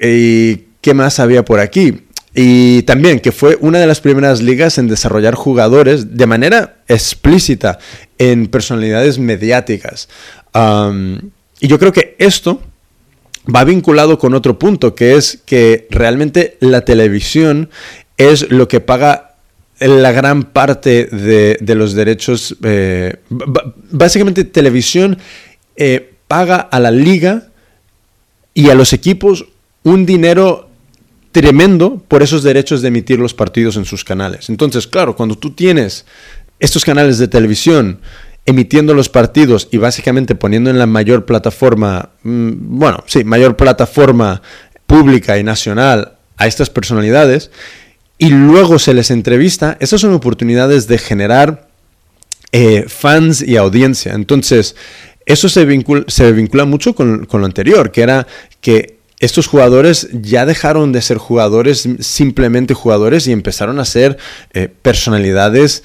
¿Y 0.00 0.64
qué 0.80 0.92
más 0.92 1.20
había 1.20 1.44
por 1.44 1.60
aquí? 1.60 2.02
Y 2.34 2.82
también 2.82 3.20
que 3.20 3.30
fue 3.30 3.56
una 3.60 3.78
de 3.78 3.86
las 3.86 4.00
primeras 4.00 4.42
ligas 4.42 4.78
en 4.78 4.88
desarrollar 4.88 5.34
jugadores 5.34 6.16
de 6.16 6.26
manera 6.26 6.78
explícita 6.88 7.78
en 8.18 8.48
personalidades 8.48 9.18
mediáticas. 9.18 10.08
y 10.54 11.68
yo 11.68 11.78
creo 11.78 11.92
que 11.92 12.16
esto 12.18 12.60
va 13.54 13.64
vinculado 13.64 14.18
con 14.18 14.34
otro 14.34 14.58
punto, 14.58 14.94
que 14.94 15.16
es 15.16 15.40
que 15.44 15.86
realmente 15.90 16.56
la 16.60 16.84
televisión 16.84 17.70
es 18.16 18.50
lo 18.50 18.68
que 18.68 18.80
paga 18.80 19.34
la 19.80 20.12
gran 20.12 20.44
parte 20.44 21.06
de, 21.06 21.74
los 21.74 21.94
derechos. 21.94 22.56
Eh, 22.62 23.16
básicamente 23.28 24.44
televisión 24.44 25.18
eh, 25.76 26.14
paga 26.28 26.56
a 26.56 26.80
la 26.80 26.90
liga 26.90 27.48
y 28.54 28.70
a 28.70 28.74
los 28.74 28.92
equipos 28.92 29.46
un 29.82 30.06
dinero 30.06 30.70
tremendo 31.34 32.00
por 32.06 32.22
esos 32.22 32.44
derechos 32.44 32.80
de 32.80 32.88
emitir 32.88 33.18
los 33.18 33.34
partidos 33.34 33.76
en 33.76 33.84
sus 33.84 34.04
canales. 34.04 34.48
Entonces, 34.50 34.86
claro, 34.86 35.16
cuando 35.16 35.36
tú 35.36 35.50
tienes 35.50 36.04
estos 36.60 36.84
canales 36.84 37.18
de 37.18 37.26
televisión 37.26 37.98
emitiendo 38.46 38.94
los 38.94 39.08
partidos 39.08 39.66
y 39.72 39.78
básicamente 39.78 40.36
poniendo 40.36 40.70
en 40.70 40.78
la 40.78 40.86
mayor 40.86 41.26
plataforma, 41.26 42.10
mm, 42.22 42.52
bueno, 42.78 43.02
sí, 43.08 43.24
mayor 43.24 43.56
plataforma 43.56 44.42
pública 44.86 45.36
y 45.36 45.42
nacional 45.42 46.18
a 46.36 46.46
estas 46.46 46.70
personalidades 46.70 47.50
y 48.16 48.28
luego 48.28 48.78
se 48.78 48.94
les 48.94 49.10
entrevista, 49.10 49.76
esas 49.80 50.00
son 50.00 50.12
oportunidades 50.12 50.86
de 50.86 50.98
generar 50.98 51.66
eh, 52.52 52.84
fans 52.86 53.42
y 53.42 53.56
audiencia. 53.56 54.12
Entonces, 54.12 54.76
eso 55.26 55.48
se 55.48 55.64
vincula, 55.64 56.04
se 56.06 56.30
vincula 56.30 56.64
mucho 56.64 56.94
con, 56.94 57.26
lo 57.28 57.44
anterior, 57.44 57.90
que 57.90 58.02
era 58.02 58.28
que 58.60 58.98
estos 59.24 59.46
jugadores 59.46 60.08
ya 60.12 60.46
dejaron 60.46 60.92
de 60.92 61.02
ser 61.02 61.18
jugadores, 61.18 61.88
simplemente 62.00 62.74
jugadores, 62.74 63.26
y 63.26 63.32
empezaron 63.32 63.78
a 63.78 63.84
ser 63.84 64.18
eh, 64.52 64.68
personalidades 64.68 65.82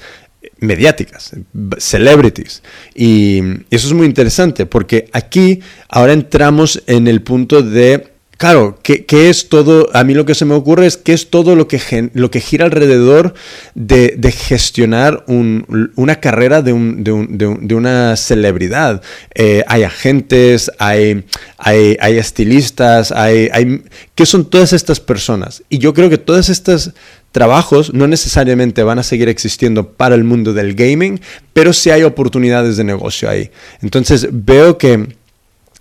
mediáticas, 0.58 1.32
celebrities. 1.78 2.62
Y, 2.94 3.40
eso 3.70 3.88
es 3.88 3.92
muy 3.92 4.06
interesante 4.06 4.66
porque 4.66 5.08
aquí 5.12 5.60
ahora 5.88 6.12
entramos 6.12 6.82
en 6.86 7.08
el 7.08 7.22
punto 7.22 7.62
de 7.62 8.09
Claro, 8.40 8.78
¿qué, 8.82 9.28
es 9.28 9.50
todo? 9.50 9.90
A 9.92 10.02
mí 10.02 10.14
lo 10.14 10.24
que 10.24 10.34
se 10.34 10.46
me 10.46 10.54
ocurre 10.54 10.86
es 10.86 10.96
qué 10.96 11.12
es 11.12 11.28
todo 11.28 11.56
lo 11.56 11.68
que, 11.68 12.08
lo 12.14 12.30
que 12.30 12.40
gira 12.40 12.64
alrededor 12.64 13.34
de, 13.74 14.34
gestionar 14.34 15.26
una 15.26 16.20
carrera 16.20 16.62
de, 16.62 16.72
una 16.72 18.16
celebridad. 18.16 19.02
Eh, 19.34 19.62
hay 19.66 19.82
agentes, 19.82 20.72
hay, 20.78 21.26
hay, 21.58 22.16
estilistas, 22.16 23.12
hay, 23.12 23.50
hay, 23.52 23.82
¿Qué 24.14 24.24
son 24.24 24.46
todas 24.48 24.72
estas 24.72 25.00
personas? 25.00 25.62
Y 25.68 25.76
yo 25.76 25.92
creo 25.92 26.08
que 26.08 26.16
todos 26.16 26.48
estos 26.48 26.92
trabajos 27.32 27.92
no 27.92 28.06
necesariamente 28.06 28.82
van 28.82 28.98
a 28.98 29.02
seguir 29.02 29.28
existiendo 29.28 29.92
para 29.92 30.14
el 30.14 30.24
mundo 30.24 30.54
del 30.54 30.74
gaming, 30.74 31.20
pero 31.52 31.74
sí 31.74 31.90
hay 31.90 32.04
oportunidades 32.04 32.78
de 32.78 32.84
negocio 32.84 33.28
ahí. 33.28 33.50
Entonces 33.82 34.28
veo 34.32 34.78
que 34.78 35.19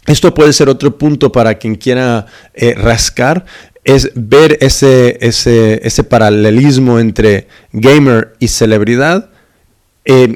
esto 0.05 0.33
puede 0.33 0.53
ser 0.53 0.69
otro 0.69 0.97
punto 0.97 1.31
para 1.31 1.55
quien 1.55 1.75
quiera 1.75 2.25
eh, 2.53 2.73
rascar, 2.75 3.45
es 3.83 4.11
ver 4.15 4.57
ese, 4.61 5.17
ese, 5.21 5.79
ese, 5.83 6.03
paralelismo 6.03 6.99
entre 6.99 7.47
gamer 7.71 8.35
y 8.39 8.47
celebridad, 8.47 9.29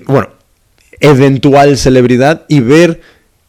bueno, 0.06 0.30
eventual 1.00 1.78
celebridad 1.78 2.46
y 2.48 2.62
ver 2.62 3.02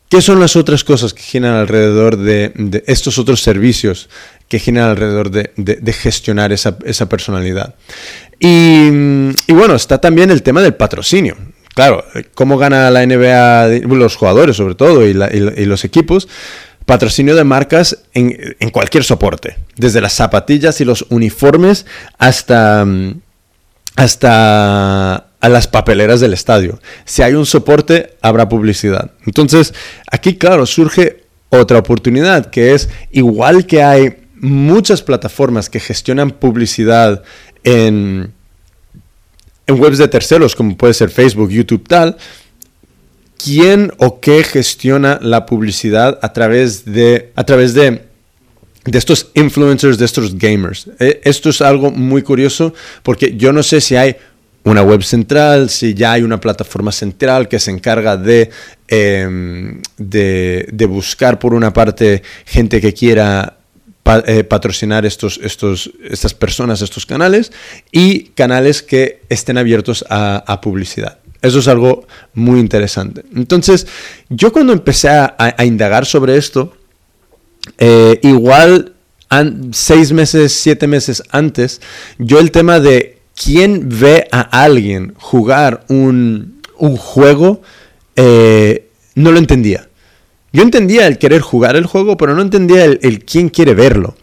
qué 0.09 0.21
son 0.21 0.41
las 0.41 0.57
otras 0.57 0.85
cosas 0.85 1.15
que 1.15 1.23
giran 1.23 1.55
alrededor 1.55 2.17
de, 2.17 2.83
estos 2.87 3.19
otros 3.19 3.43
servicios 3.43 4.09
que 4.49 4.59
giran 4.59 4.91
alrededor 4.91 5.31
de, 5.31 5.93
gestionar 5.93 6.53
esa, 6.53 6.79
personalidad. 7.09 7.75
Y, 8.41 8.89
y 9.47 9.53
bueno, 9.53 9.75
está 9.75 10.01
también 10.01 10.31
el 10.31 10.43
tema 10.43 10.61
del 10.63 10.75
patrocinio 10.75 11.37
claro, 11.75 12.05
cómo 12.35 12.57
gana 12.57 12.91
la 12.91 13.05
NBA, 13.05 13.87
los 13.87 14.17
jugadores 14.17 14.57
sobre 14.57 14.75
todo 14.75 15.07
y, 15.07 15.13
los 15.13 15.85
equipos, 15.85 16.29
patrocinio 16.87 17.35
de 17.35 17.45
marcas 17.45 17.99
en, 18.15 18.71
cualquier 18.71 19.05
soporte, 19.05 19.57
desde 19.77 20.01
las 20.01 20.15
zapatillas 20.15 20.81
y 20.81 20.85
los 20.85 21.07
uniformes 21.11 21.87
hasta, 22.19 22.87
hasta, 23.97 25.15
a 25.15 25.49
las 25.49 25.69
papeleras 25.69 26.21
del 26.21 26.33
estadio. 26.33 26.81
Si 27.05 27.23
hay 27.23 27.35
un 27.35 27.47
soporte, 27.47 28.17
habrá 28.23 28.49
publicidad. 28.49 29.11
Entonces, 29.27 29.75
aquí, 30.11 30.37
claro, 30.37 30.67
surge 30.67 31.25
otra 31.51 31.79
oportunidad, 31.79 32.51
que 32.51 32.75
es 32.75 32.89
igual 33.11 33.67
que 33.67 33.83
hay 33.83 34.17
muchas 34.37 35.03
plataformas 35.03 35.71
que 35.71 35.81
gestionan 35.81 36.31
publicidad 36.31 37.23
en, 37.63 38.33
en 39.67 39.81
webs 39.81 39.99
de 39.99 40.09
terceros, 40.09 40.55
como 40.55 40.77
puede 40.77 40.95
ser 40.95 41.11
Facebook, 41.11 41.51
YouTube, 41.51 41.87
tal, 41.89 42.17
¿quién 43.43 43.93
o 43.99 44.21
qué 44.21 44.45
gestiona 44.45 45.19
la 45.23 45.47
publicidad 45.47 46.19
a 46.23 46.33
través 46.33 46.85
de, 46.85 47.33
a 47.35 47.45
través 47.45 47.75
de, 47.75 48.03
de 48.85 48.99
estos 48.99 49.31
influencers, 49.35 49.99
de 49.99 50.05
estos 50.05 50.37
gamers? 50.37 50.89
Eh, 50.99 51.21
esto 51.25 51.51
es 51.51 51.61
algo 51.61 51.91
muy 51.91 52.23
curioso 52.23 52.75
porque 53.03 53.37
yo 53.37 53.53
no 53.53 53.63
sé 53.63 53.81
si 53.81 53.97
hay 53.97 54.17
una 54.65 54.83
web 54.83 55.03
central, 55.03 55.69
si 55.69 55.95
ya 55.95 56.13
hay 56.13 56.23
una 56.23 56.41
plataforma 56.41 56.91
central 56.91 57.49
que 57.49 57.59
se 57.59 57.71
encarga 57.71 58.17
de, 58.17 58.51
em, 58.89 59.81
de, 59.99 60.87
buscar 60.89 61.39
por 61.39 61.53
una 61.53 61.73
parte 61.73 62.23
gente 62.47 62.81
que 62.81 62.95
quiera 62.95 63.59
eh, 64.27 64.45
patrocinar 64.45 65.07
estos, 65.07 65.41
estos, 65.43 65.91
estas 66.03 66.35
personas, 66.35 66.83
estos 66.83 67.07
canales, 67.07 67.53
y 67.91 68.25
canales 68.35 68.83
que 68.83 69.23
estén 69.29 69.57
abiertos 69.57 70.05
a, 70.11 70.61
publicidad. 70.61 71.19
Eso 71.41 71.59
es 71.59 71.69
algo 71.69 72.07
muy 72.35 72.61
interesante. 72.61 73.25
Entonces, 73.35 73.87
yo 74.29 74.53
cuando 74.53 74.73
empecé 74.73 75.09
a, 75.09 75.55
indagar 75.65 76.05
sobre 76.07 76.37
esto, 76.37 76.77
eh, 77.79 78.21
igual 78.23 78.95
seis 79.73 80.13
meses, 80.13 80.53
siete 80.53 80.87
meses 80.87 81.23
antes, 81.31 81.81
yo 82.19 82.39
el 82.39 82.51
tema 82.51 82.81
de 82.81 83.19
¿quién 83.35 83.89
ve 83.89 84.29
a 84.31 84.41
alguien 84.41 85.15
jugar 85.17 85.85
un, 85.89 86.61
juego? 86.99 87.63
Eh, 88.17 88.91
no 89.15 89.33
lo 89.33 89.39
entendía. 89.39 89.89
Yo 90.55 90.63
entendía 90.63 91.09
el 91.09 91.19
querer 91.19 91.43
jugar 91.43 91.75
el 91.75 91.85
juego, 91.85 92.17
pero 92.17 92.35
no 92.35 92.41
entendía 92.41 92.85
el, 92.85 93.25
quién 93.25 93.49
quiere 93.49 93.75
verlo. 93.75 94.15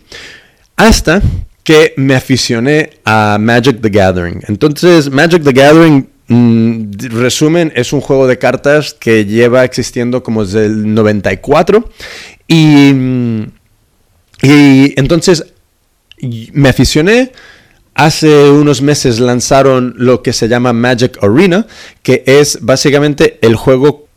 Hasta 0.78 1.22
que 1.64 1.94
me 1.98 2.16
aficioné 2.16 2.92
a 3.04 3.38
Magic 3.38 3.82
the 3.82 3.90
Gathering. 3.90 4.42
Entonces, 4.48 5.12
Magic 5.12 5.44
the 5.44 5.52
Gathering, 5.52 6.08
mm, 6.30 6.92
resumen, 7.10 7.74
es 7.76 7.92
un 7.92 8.00
juego 8.00 8.28
de 8.28 8.40
cartas 8.40 8.94
que 8.94 9.26
lleva 9.26 9.66
existiendo 9.66 10.24
como 10.24 10.46
desde 10.46 10.68
el 10.68 10.94
94. 10.94 11.90
Y, 12.48 12.94
mm, 12.94 13.44
y 14.42 15.00
entonces 15.00 15.46
me 16.54 16.70
aficioné 16.70 17.32
Hace 17.94 18.50
unos 18.50 18.82
meses 18.82 19.20
lanzaron 19.20 19.94
lo 19.98 20.24
que 20.24 20.32
se 20.32 20.48
llama 20.48 20.72
Magic 20.72 21.22
Arena, 21.22 21.68
que 22.04 22.24
es 22.26 22.60
básicamente 22.62 23.38
el 23.42 23.58
juego 23.58 24.08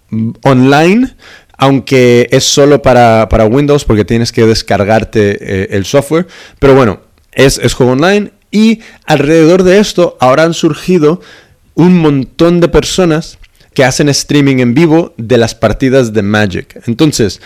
online, 0.45 1.13
aunque 1.57 2.29
es 2.31 2.45
solo 2.45 2.83
para, 2.83 3.29
Windows 3.51 3.85
porque 3.85 4.05
tienes 4.05 4.33
que 4.33 4.47
descargarte 4.47 5.39
eh, 5.41 5.69
el 5.71 5.85
software. 5.85 6.27
Pero 6.59 6.75
bueno, 6.75 7.01
es, 7.33 7.59
es 7.59 7.75
juego 7.75 7.93
online 7.93 8.33
y 8.51 8.81
alrededor 9.07 9.63
de 9.63 9.79
esto 9.79 10.17
ahora 10.21 10.45
han 10.45 10.55
surgido 10.55 11.21
un 11.75 11.99
montón 11.99 12.61
de 12.61 12.69
personas 12.69 13.39
que 13.75 13.85
hacen 13.85 14.09
streaming 14.09 14.59
en 14.59 14.75
vivo 14.75 15.13
de 15.17 15.39
las 15.39 15.55
partidas 15.55 16.13
de 16.13 16.23
Magic. 16.23 16.81
Entonces, 16.87 17.41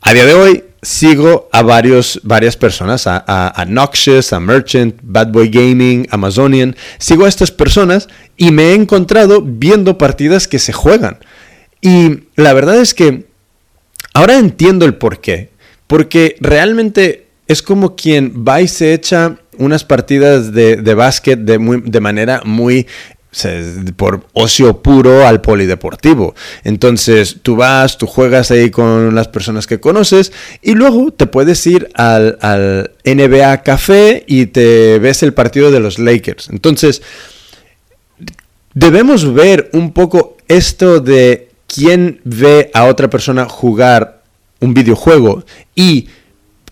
a 0.00 0.14
día 0.14 0.24
de 0.24 0.34
hoy 0.34 0.64
sigo 0.82 1.48
a 1.52 1.62
varios, 1.62 2.20
varias 2.22 2.56
personas, 2.56 3.06
a, 3.06 3.18
a, 3.26 3.64
Noxious, 3.64 4.32
a 4.32 4.40
Merchant, 4.40 4.94
Bad 5.02 5.28
Boy 5.28 5.48
Gaming, 5.48 6.06
Amazonian. 6.10 6.76
Sigo 6.98 7.24
a 7.26 7.28
estas 7.28 7.50
personas 7.50 8.08
y 8.36 8.50
me 8.52 8.70
he 8.70 8.74
encontrado 8.74 9.42
viendo 9.42 9.98
partidas 9.98 10.48
que 10.48 10.58
se 10.58 10.72
juegan. 10.72 11.18
Y 11.80 12.24
la 12.36 12.52
verdad 12.52 12.76
es 12.80 12.94
que 12.94 13.26
ahora 14.14 14.38
entiendo 14.38 14.84
el 14.84 14.94
por 14.94 15.20
qué. 15.20 15.50
Porque 15.86 16.36
realmente 16.40 17.26
es 17.46 17.62
como 17.62 17.96
quien 17.96 18.44
va 18.46 18.60
y 18.60 18.68
se 18.68 18.94
echa 18.94 19.38
unas 19.58 19.84
partidas 19.84 20.52
de, 20.52 20.76
de 20.76 20.94
básquet 20.94 21.38
de, 21.38 21.58
de 21.84 22.00
manera 22.00 22.42
muy 22.44 22.86
por 23.96 24.26
ocio 24.32 24.82
puro 24.82 25.26
al 25.26 25.40
polideportivo. 25.40 26.34
Entonces 26.64 27.36
tú 27.42 27.56
vas, 27.56 27.96
tú 27.96 28.06
juegas 28.06 28.50
ahí 28.50 28.70
con 28.70 29.14
las 29.14 29.28
personas 29.28 29.66
que 29.66 29.78
conoces 29.78 30.32
y 30.62 30.74
luego 30.74 31.12
te 31.12 31.26
puedes 31.26 31.64
ir 31.66 31.88
al, 31.94 32.90
NBA 33.04 33.62
Café 33.62 34.24
y 34.26 34.46
te 34.46 34.98
ves 34.98 35.22
el 35.22 35.32
partido 35.32 35.70
de 35.70 35.80
los 35.80 35.98
Lakers. 35.98 36.50
Entonces 36.50 37.02
debemos 38.74 39.32
ver 39.32 39.70
un 39.72 39.92
poco 39.92 40.36
esto 40.48 41.00
de 41.00 41.49
quién 41.72 42.20
ve 42.24 42.70
a 42.74 42.84
otra 42.84 43.08
persona 43.08 43.48
jugar 43.48 44.22
un 44.60 44.74
videojuego 44.74 45.44
y 45.74 46.08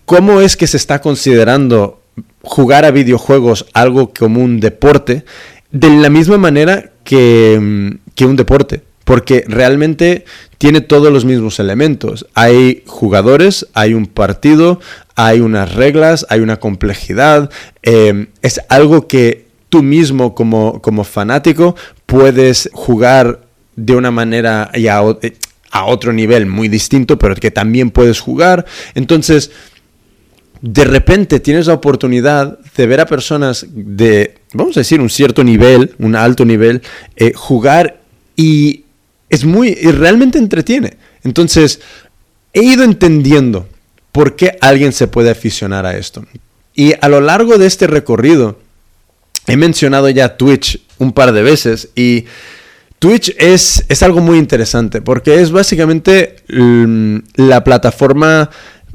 cómo 0.05 0.41
es 0.41 0.57
que 0.57 0.67
se 0.67 0.77
está 0.77 1.01
considerando 1.01 2.01
jugar 2.41 2.85
a 2.85 2.91
videojuegos 2.91 3.65
algo 3.73 4.11
como 4.13 4.41
un 4.41 4.59
deporte 4.59 5.23
de 5.71 5.89
la 5.89 6.09
misma 6.09 6.37
manera 6.37 6.91
mm, 7.09 7.89
que, 8.15 8.25
un 8.25 8.35
deporte, 8.35 8.81
porque 9.05 9.45
realmente 9.47 10.25
tiene 10.57 10.81
todos 10.81 11.13
los 11.13 11.25
mismos 11.25 11.59
elementos. 11.59 12.25
Hay 12.33 12.83
jugadores, 12.85 13.67
hay 13.73 13.93
un 13.93 14.05
partido, 14.07 14.79
hay 15.15 15.39
unas 15.39 15.75
reglas, 15.75 16.25
hay 16.29 16.41
una 16.41 16.57
complejidad. 16.59 17.49
Em, 17.83 18.27
es 18.41 18.59
algo 18.69 19.07
que 19.07 19.45
tú 19.69 19.83
mismo 19.83 20.35
como, 20.35 20.81
como 20.81 21.03
fanático 21.03 21.75
puedes 22.05 22.69
jugar 22.73 23.41
de 23.85 23.95
una 23.95 24.11
manera 24.11 24.71
y 24.73 24.87
a, 24.87 24.97
a 24.97 25.85
otro 25.85 26.13
nivel 26.13 26.45
muy 26.45 26.67
distinto, 26.67 27.17
pero 27.17 27.35
que 27.35 27.51
también 27.51 27.91
puedes 27.91 28.19
jugar. 28.19 28.65
Entonces, 28.95 29.51
de 30.61 30.83
repente 30.83 31.39
tienes 31.39 31.67
la 31.67 31.73
oportunidad 31.73 32.59
de 32.59 32.87
ver 32.87 32.99
a 32.99 33.05
personas 33.05 33.65
de, 33.69 34.35
vamos 34.53 34.75
a 34.75 34.81
decir, 34.81 34.99
un 34.99 35.09
cierto 35.09 35.43
nivel, 35.43 35.95
un 35.99 36.15
alto 36.15 36.43
nivel, 36.43 36.81
eh, 37.15 37.31
jugar 37.33 38.01
y 38.35 38.83
es 39.29 39.45
muy, 39.45 39.77
y 39.79 39.91
realmente 39.91 40.37
entretiene. 40.37 40.97
Entonces, 41.23 41.79
he 42.53 42.63
ido 42.63 42.83
entendiendo 42.83 43.67
por 44.11 44.35
qué 44.35 44.57
alguien 44.59 44.91
se 44.91 45.07
puede 45.07 45.29
aficionar 45.29 45.85
a 45.85 45.97
esto. 45.97 46.25
Y 46.73 46.93
a 46.99 47.07
lo 47.09 47.21
largo 47.21 47.57
de 47.57 47.67
este 47.67 47.87
recorrido, 47.87 48.59
he 49.47 49.55
mencionado 49.55 50.09
ya 50.09 50.37
Twitch 50.37 50.81
un 50.97 51.13
par 51.13 51.31
de 51.31 51.41
veces 51.41 51.89
y 51.95 52.25
Twitch 52.99 53.33
es, 53.37 53.85
es 53.87 54.03
algo 54.03 54.19
muy 54.19 54.37
interesante 54.37 55.01
porque 55.01 55.41
es 55.41 55.51
básicamente 55.51 56.35
mm, 56.49 57.17
la 57.35 57.63
plataforma 57.63 58.49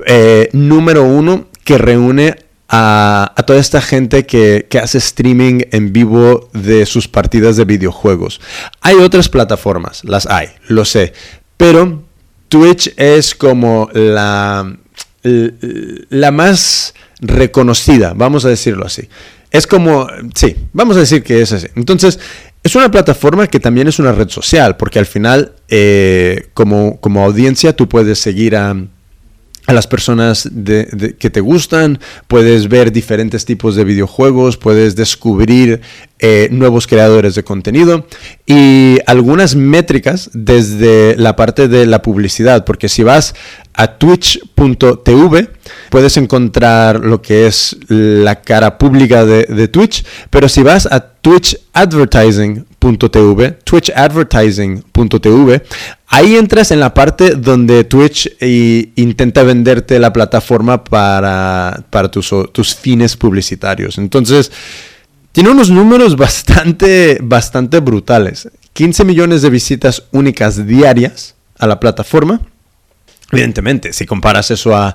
eh, 0.07 0.49
número 0.53 1.05
uno 1.05 1.47
que 1.65 1.79
reúne 1.79 2.37
a, 2.69 3.35
toda 3.47 3.59
esta 3.59 3.81
gente 3.81 4.27
que, 4.27 4.67
hace 4.83 4.99
streaming 4.99 5.63
en 5.71 5.93
vivo 5.93 6.51
de 6.53 6.87
sus 6.87 7.09
partidas 7.09 7.57
de 7.57 7.65
videojuegos. 7.65 8.41
Hay 8.81 8.97
otras 8.97 9.29
plataformas, 9.29 10.05
las 10.05 10.27
hay, 10.27 10.49
lo 10.69 10.85
sé, 10.85 11.13
pero 11.57 12.03
Twitch 12.49 12.93
es 12.97 13.35
como 13.35 13.89
la, 13.93 14.77
la 15.23 16.31
más 16.31 16.95
reconocida, 17.21 18.13
vamos 18.15 18.45
a 18.45 18.49
decirlo 18.49 18.87
así. 18.87 19.09
Es 19.51 19.69
como, 19.69 20.09
sí, 20.35 20.57
vamos 20.73 20.97
a 20.97 21.01
decir 21.01 21.23
que 21.23 21.41
es 21.41 21.53
así. 21.53 21.69
Entonces, 21.77 22.19
es 22.65 22.75
una 22.75 22.91
plataforma 22.91 23.47
que 23.47 23.61
también 23.61 23.89
es 23.89 23.99
una 23.99 24.13
red 24.13 24.31
social, 24.31 24.77
porque 24.79 24.99
al 24.99 25.05
final, 25.05 25.53
eh, 25.69 26.49
como, 26.55 26.99
como 26.99 27.23
audiencia, 27.23 27.77
tú 27.77 27.91
puedes 27.91 28.19
seguir 28.19 28.57
a 28.57 28.75
a 29.67 29.73
las 29.73 29.87
personas 29.87 30.49
que 30.53 31.31
te 31.31 31.41
gustan, 31.41 31.99
puedes 32.29 32.69
ver 32.69 32.93
diferentes 32.93 33.45
tipos 33.45 33.77
de 33.77 33.85
videojuegos, 33.85 34.59
puedes 34.59 34.95
descubrir 34.95 35.81
eh, 36.19 36.49
nuevos 36.51 36.87
creadores 36.87 37.35
de 37.35 37.45
contenido 37.45 38.07
y 38.47 38.99
algunas 39.07 39.57
métricas 39.57 40.31
desde 40.35 41.17
la 41.17 41.35
parte 41.35 41.67
de 41.69 41.87
la 41.87 42.03
publicidad, 42.03 42.65
porque 42.65 42.89
si 42.89 43.03
vas 43.03 43.35
a 43.73 43.99
twitch.tv 43.99 45.51
puedes 45.91 46.17
encontrar 46.19 47.01
lo 47.01 47.23
que 47.23 47.47
es 47.47 47.77
la 47.89 48.43
cara 48.43 48.77
pública 48.77 49.25
de, 49.25 49.45
de 49.45 49.69
Twitch, 49.69 50.05
pero 50.31 50.49
si 50.49 50.63
vas 50.63 50.87
a 50.91 51.01
twitchadvertising.tv, 52.85 53.53
twitchadvertising.tv, 53.65 55.63
ahí 56.09 56.37
entras 56.37 56.71
en 56.71 56.81
la 56.81 56.93
parte 56.93 57.31
donde 57.31 57.85
Twitch 57.85 58.31
eh, 58.41 58.93
intenta 58.97 59.43
venderte 59.43 59.99
la 59.99 60.13
plataforma 60.13 60.85
para, 60.85 61.83
tus, 62.11 62.75
fines 62.75 63.17
publicitarios. 63.17 63.97
Entonces, 63.99 64.53
tiene 65.33 65.51
unos 65.51 65.71
números 65.71 66.17
bastante, 66.19 67.19
bastante 67.23 67.81
brutales. 67.81 68.49
15 68.75 69.05
millones 69.05 69.43
de 69.43 69.51
visitas 69.51 70.05
únicas 70.13 70.67
diarias 70.67 71.35
a 71.59 71.67
la 71.67 71.81
plataforma. 71.81 72.41
Evidentemente, 73.33 73.93
si 73.93 74.05
comparas 74.05 74.51
eso 74.51 74.77
a, 74.77 74.95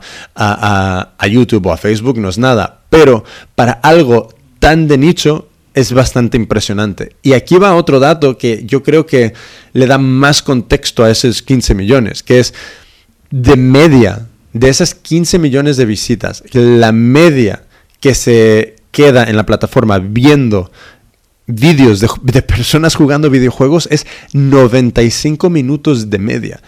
YouTube 1.29 1.65
o 1.65 1.73
a 1.73 1.77
Facebook, 1.77 2.17
no 2.17 2.29
es 2.29 2.37
nada. 2.37 2.81
Pero 2.89 3.23
para 3.55 3.73
algo 3.73 4.33
tan 4.59 4.87
de 4.87 4.97
nicho, 4.97 5.48
es 5.79 5.93
bastante 5.93 6.37
impresionante. 6.37 7.15
Y 7.21 7.33
aquí 7.33 7.57
va 7.57 7.75
otro 7.75 7.99
dato 7.99 8.37
que 8.37 8.63
yo 8.65 8.83
creo 8.83 9.05
que 9.05 9.33
le 9.73 9.87
da 9.87 9.97
más 9.97 10.41
contexto 10.41 11.03
a 11.03 11.09
esos 11.09 11.41
15 11.41 11.75
millones, 11.75 12.23
que 12.23 12.39
es 12.39 12.53
de 13.31 13.55
media, 13.55 14.27
de 14.53 14.69
esas 14.69 14.95
15 14.95 15.39
millones 15.39 15.77
de 15.77 15.85
visitas, 15.85 16.43
la 16.53 16.91
media 16.91 17.63
que 17.99 18.15
se 18.15 18.75
queda 18.91 19.25
en 19.25 19.35
la 19.35 19.45
plataforma 19.45 19.99
viendo 19.99 20.71
vídeos 21.49 21.99
de, 21.99 22.41
personas 22.43 22.95
jugando 22.95 23.29
videojuegos 23.29 23.87
es 23.91 24.05
95 24.33 25.49
minutos 25.49 26.09
de 26.09 26.19
media. 26.19 26.61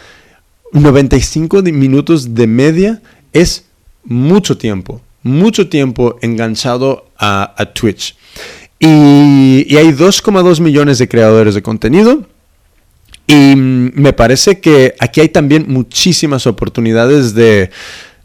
95 0.73 1.61
minutos 1.63 2.33
de 2.33 2.47
media 2.47 3.01
es 3.33 3.65
mucho 4.03 4.57
tiempo, 4.57 5.01
mucho 5.21 5.69
tiempo 5.69 6.17
enganchado 6.21 7.05
a, 7.17 7.53
Twitch. 7.73 8.15
Y, 8.83 9.77
hay 9.77 9.91
2,2 9.91 10.59
millones 10.59 10.97
de 10.97 11.07
creadores 11.07 11.53
de 11.53 11.61
contenido. 11.61 12.25
Y 13.27 13.55
me 13.55 14.11
parece 14.11 14.59
que 14.59 14.95
aquí 14.99 15.21
hay 15.21 15.29
también 15.29 15.65
muchísimas 15.67 16.47
oportunidades 16.47 17.35
de, 17.35 17.69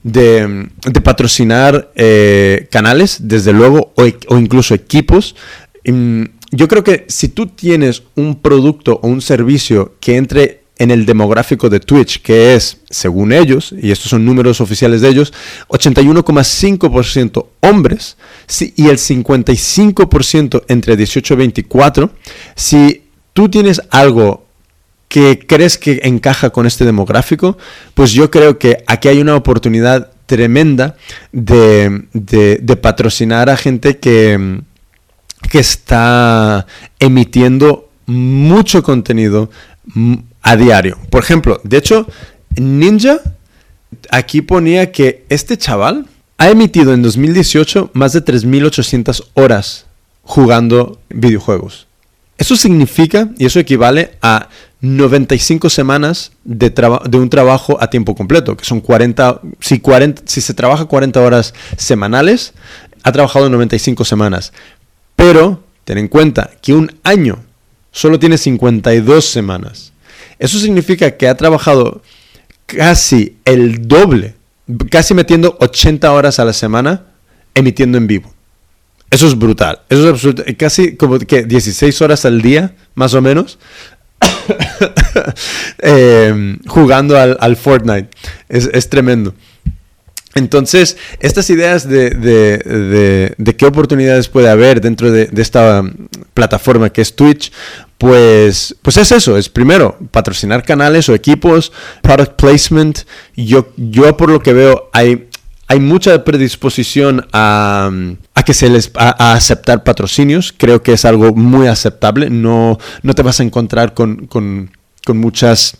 de, 0.03 0.71
patrocinar 1.05 1.93
eh, 1.95 2.69
canales, 2.71 3.19
desde 3.29 3.53
luego, 3.53 3.93
o, 3.97 4.39
incluso 4.39 4.75
equipos. 4.75 5.37
yo 5.85 6.69
creo 6.69 6.83
que 6.83 7.05
si 7.09 7.29
tú 7.29 7.49
tienes 7.49 8.03
un 8.15 8.41
producto 8.41 8.99
o 9.03 9.09
un 9.09 9.21
servicio 9.21 9.95
que 10.01 10.17
entre 10.17 10.63
en 10.79 10.91
el 10.91 11.07
demográfico 11.07 11.69
de 11.69 11.81
Twitch, 11.81 12.21
que 12.21 12.55
es, 12.55 12.79
según 12.91 13.33
ellos, 13.33 13.75
y 13.81 13.91
estos 13.91 14.11
son 14.11 14.25
números 14.25 14.61
oficiales 14.61 15.01
de 15.01 15.09
ellos, 15.09 15.33
81,5% 15.69 17.47
hombres 17.61 18.17
y 18.77 18.89
el 18.89 18.99
55% 18.99 20.65
entre 20.69 20.97
18 20.97 21.35
y 21.35 21.37
24, 21.37 22.11
si 22.55 23.05
tú 23.33 23.49
tienes 23.49 23.81
algo 23.91 24.47
que 25.09 25.39
crees 25.47 25.79
que 25.79 26.01
encaja 26.05 26.51
con 26.51 26.67
este 26.67 26.85
demográfico, 26.85 27.57
pues 27.95 28.13
yo 28.13 28.31
creo 28.31 28.59
que 28.59 28.85
aquí 28.87 29.09
hay 29.09 29.21
una 29.21 29.37
oportunidad 29.37 30.11
tremenda 30.27 30.97
de, 31.33 32.79
patrocinar 32.83 33.49
a 33.49 33.57
gente 33.57 33.99
que, 33.99 34.61
que 35.51 35.59
está 35.59 36.67
emitiendo 36.99 37.89
mucho 38.07 38.83
contenido 38.83 39.51
a 40.47 40.57
diario. 40.57 40.97
Por 41.11 41.25
ejemplo, 41.25 41.61
de 41.65 41.77
hecho, 41.77 42.07
Ninja, 42.55 43.19
aquí 44.11 44.43
ponía 44.43 44.93
que 44.93 45.25
este 45.29 45.59
chaval 45.59 46.07
ha 46.39 46.49
emitido 46.49 46.95
en 46.95 47.03
2018 47.03 47.91
más 47.95 48.13
de 48.13 48.25
3.800 48.25 49.25
horas 49.35 49.87
jugando 50.23 51.01
videojuegos. 51.09 51.89
Eso 52.39 52.55
significa, 52.55 53.29
y 53.39 53.47
eso 53.47 53.59
equivale 53.59 54.13
a 54.23 54.49
95 54.83 55.69
semanas 55.69 56.31
de, 56.45 56.73
un 57.15 57.29
trabajo 57.29 57.79
a 57.81 57.91
tiempo 57.91 58.15
completo, 58.15 58.57
que 58.57 58.65
son 58.65 58.81
40 58.81 59.41
si, 59.59 59.81
40, 59.81 60.23
si 60.27 60.41
se 60.41 60.55
trabaja 60.55 60.85
40 60.85 61.21
horas 61.23 61.55
semanales, 61.77 62.55
ha 63.03 63.11
trabajado 63.11 63.51
95 63.51 64.05
semanas. 64.05 64.53
Pero 65.17 65.65
ten 65.85 65.99
en 65.99 66.07
cuenta 66.07 66.51
que 66.63 66.73
un 66.73 66.93
año 67.03 67.43
solo 67.91 68.21
tiene 68.21 68.39
52 68.39 69.25
semanas. 69.25 69.93
Eso 70.39 70.59
significa 70.59 71.17
que 71.17 71.29
ha 71.29 71.37
trabajado 71.37 72.03
casi 72.67 73.37
el 73.45 73.87
doble, 73.87 74.35
casi 74.91 75.15
metiendo 75.15 75.57
80 75.61 76.13
horas 76.13 76.39
a 76.39 76.45
la 76.45 76.53
semana 76.53 77.05
emitiendo 77.55 77.99
en 77.99 78.07
vivo. 78.07 78.33
Eso 79.11 79.27
es 79.27 79.39
brutal. 79.39 79.81
Eso 79.89 80.11
es 80.11 80.57
Casi 80.57 80.97
como 80.97 81.19
que 81.19 81.45
16 81.45 82.03
horas 82.03 82.25
al 82.25 82.43
día, 82.43 82.75
más 82.95 83.15
o 83.15 83.23
menos, 83.23 83.59
eh, 85.79 86.57
jugando 86.67 87.17
al, 87.19 87.57
Fortnite. 87.57 88.09
Es, 88.49 88.89
tremendo. 88.89 89.35
Entonces, 90.37 90.97
estas 91.21 91.51
ideas 91.51 91.89
de, 91.89 93.35
qué 93.59 93.67
oportunidades 93.67 94.29
puede 94.29 94.49
haber 94.49 94.81
dentro 94.81 95.11
de, 95.11 95.29
esta 95.37 95.83
plataforma 96.35 96.91
que 96.91 97.03
es 97.03 97.17
Twitch, 97.17 97.51
pues, 97.99 98.77
pues 98.83 98.99
es 98.99 99.11
eso, 99.11 99.37
es 99.39 99.49
primero 99.49 99.99
patrocinar 100.11 100.63
canales 100.63 101.09
o 101.09 101.15
equipos, 101.15 101.73
product 102.03 102.41
placement. 102.41 103.01
Yo, 103.35 103.73
yo 103.77 104.17
por 104.17 104.31
lo 104.31 104.41
que 104.41 104.53
veo 104.53 104.91
hay 104.93 105.27
hay 105.69 105.81
mucha 105.81 106.25
predisposición 106.25 107.27
a, 107.33 107.91
que 108.45 108.55
se 108.55 108.69
les 108.69 108.91
a, 108.95 109.33
aceptar 109.33 109.83
patrocinios. 109.83 110.55
Creo 110.57 110.83
que 110.83 110.93
es 110.93 111.05
algo 111.05 111.35
muy 111.35 111.67
aceptable. 111.67 112.31
No, 112.31 112.79
no 113.03 113.15
te 113.15 113.23
vas 113.23 113.41
a 113.41 113.43
encontrar 113.43 113.95
con, 113.95 114.29
muchas 115.09 115.79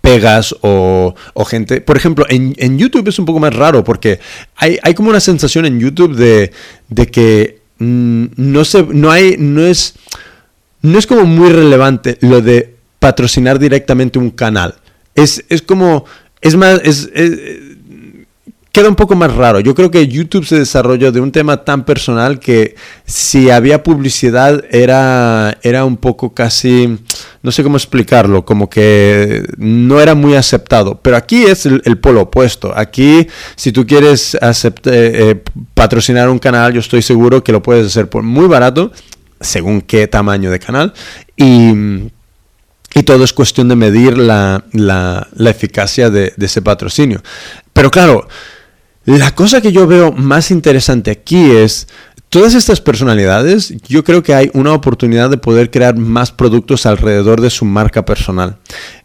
pegas 0.00 0.54
o, 0.62 1.14
gente. 1.46 1.80
Por 1.80 1.96
ejemplo, 1.96 2.26
en, 2.28 2.78
YouTube 2.78 3.08
es 3.08 3.18
un 3.18 3.24
poco 3.24 3.40
más 3.40 3.54
raro 3.54 3.84
porque 3.84 4.20
hay, 4.56 4.94
como 4.94 5.10
una 5.10 5.20
sensación 5.20 5.66
en 5.66 5.78
YouTube 5.78 6.14
de, 6.14 7.06
que 7.08 7.58
mm, 7.78 8.24
no, 8.36 8.64
se, 8.64 8.82
no, 8.82 9.10
hay, 9.10 9.36
no, 9.38 9.62
es, 9.62 9.94
no 10.82 10.98
es 10.98 11.06
como 11.06 11.24
muy 11.24 11.50
relevante 11.50 12.18
lo 12.20 12.40
de 12.40 12.74
patrocinar 12.98 13.58
directamente 13.58 14.18
un 14.18 14.30
canal. 14.30 14.76
Es, 15.14 15.42
como, 15.66 16.04
es 16.40 16.56
más, 16.56 16.80
es 16.84 17.10
queda 18.72 18.88
un 18.88 18.96
poco 18.96 19.14
más 19.14 19.32
raro. 19.34 19.60
Yo 19.60 19.74
creo 19.74 19.90
que 19.90 20.08
YouTube 20.08 20.46
se 20.46 20.58
desarrolló 20.58 21.12
de 21.12 21.20
un 21.20 21.30
tema 21.30 21.58
tan 21.58 21.84
personal 21.84 22.40
que 22.40 22.74
si 23.04 23.50
había 23.50 23.82
publicidad 23.82 24.64
era, 24.70 25.58
era 25.62 25.84
un 25.84 25.98
poco 25.98 26.32
casi, 26.32 26.98
no 27.42 27.52
sé 27.52 27.62
cómo 27.62 27.76
explicarlo, 27.76 28.46
como 28.46 28.70
que 28.70 29.44
no 29.58 30.00
era 30.00 30.14
muy 30.14 30.34
aceptado. 30.34 30.98
Pero 31.02 31.18
aquí 31.18 31.44
es 31.44 31.66
el, 31.66 31.98
polo 31.98 32.22
opuesto. 32.22 32.72
Aquí, 32.74 33.28
si 33.56 33.72
tú 33.72 33.86
quieres 33.86 34.34
eh, 34.34 34.72
eh, 34.86 35.42
patrocinar 35.74 36.30
un 36.30 36.38
canal, 36.38 36.72
yo 36.72 36.80
estoy 36.80 37.02
seguro 37.02 37.44
que 37.44 37.52
lo 37.52 37.62
puedes 37.62 37.86
hacer 37.86 38.08
por 38.08 38.22
muy 38.22 38.46
barato, 38.46 38.90
según 39.38 39.82
qué 39.82 40.08
tamaño 40.08 40.50
de 40.50 40.58
canal. 40.58 40.92
Y... 41.36 42.10
Y 42.94 43.04
todo 43.04 43.24
es 43.24 43.32
cuestión 43.32 43.68
de 43.68 43.74
medir 43.74 44.18
la, 44.18 44.62
eficacia 45.38 46.10
de, 46.10 46.34
de, 46.36 46.44
ese 46.44 46.60
patrocinio. 46.60 47.22
Pero 47.72 47.90
claro, 47.90 48.28
la 49.04 49.34
cosa 49.34 49.60
que 49.60 49.72
yo 49.72 49.86
veo 49.86 50.12
más 50.12 50.50
interesante 50.50 51.10
aquí 51.10 51.50
es 51.50 51.88
todas 52.32 52.54
estas 52.54 52.80
personalidades, 52.80 53.74
yo 53.88 54.04
creo 54.04 54.22
que 54.22 54.34
hay 54.34 54.50
una 54.54 54.72
oportunidad 54.72 55.28
de 55.28 55.36
poder 55.36 55.70
crear 55.70 55.96
más 55.96 56.32
productos 56.32 56.86
alrededor 56.86 57.40
de 57.40 57.50
su 57.50 57.66
marca 57.66 58.04
personal. 58.04 58.56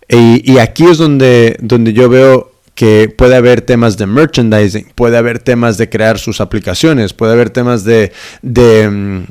Y, 0.08 0.58
aquí 0.60 0.86
es 0.86 0.98
donde, 0.98 1.58
donde 1.60 1.92
yo 1.92 2.08
veo 2.08 2.54
que 2.74 3.10
puede 3.10 3.36
haber 3.36 3.62
temas 3.62 3.98
de 3.98 4.06
merchandising, 4.06 4.94
puede 4.96 5.18
haber 5.18 5.40
temas 5.40 5.78
de 5.78 5.90
crear 5.90 6.20
sus 6.20 6.40
aplicaciones, 6.40 7.12
puede 7.12 7.34
haber 7.34 7.50
temas 7.50 7.84
de, 7.84 8.14
de, 8.42 8.90
mm, 8.90 9.24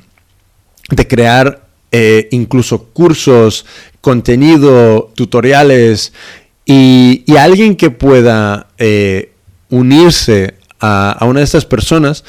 crear 1.09 1.67
eh, 1.91 2.29
incluso 2.33 2.91
cursos, 2.93 3.65
contenido, 4.03 5.11
tutoriales 5.15 6.13
y, 6.67 7.25
alguien 7.39 7.77
que 7.77 7.91
pueda 7.91 8.67
eh, 8.77 9.33
unirse 9.71 10.56
a, 10.81 11.19
una 11.23 11.41
de 11.41 11.45
estas 11.45 11.65
personas, 11.65 12.25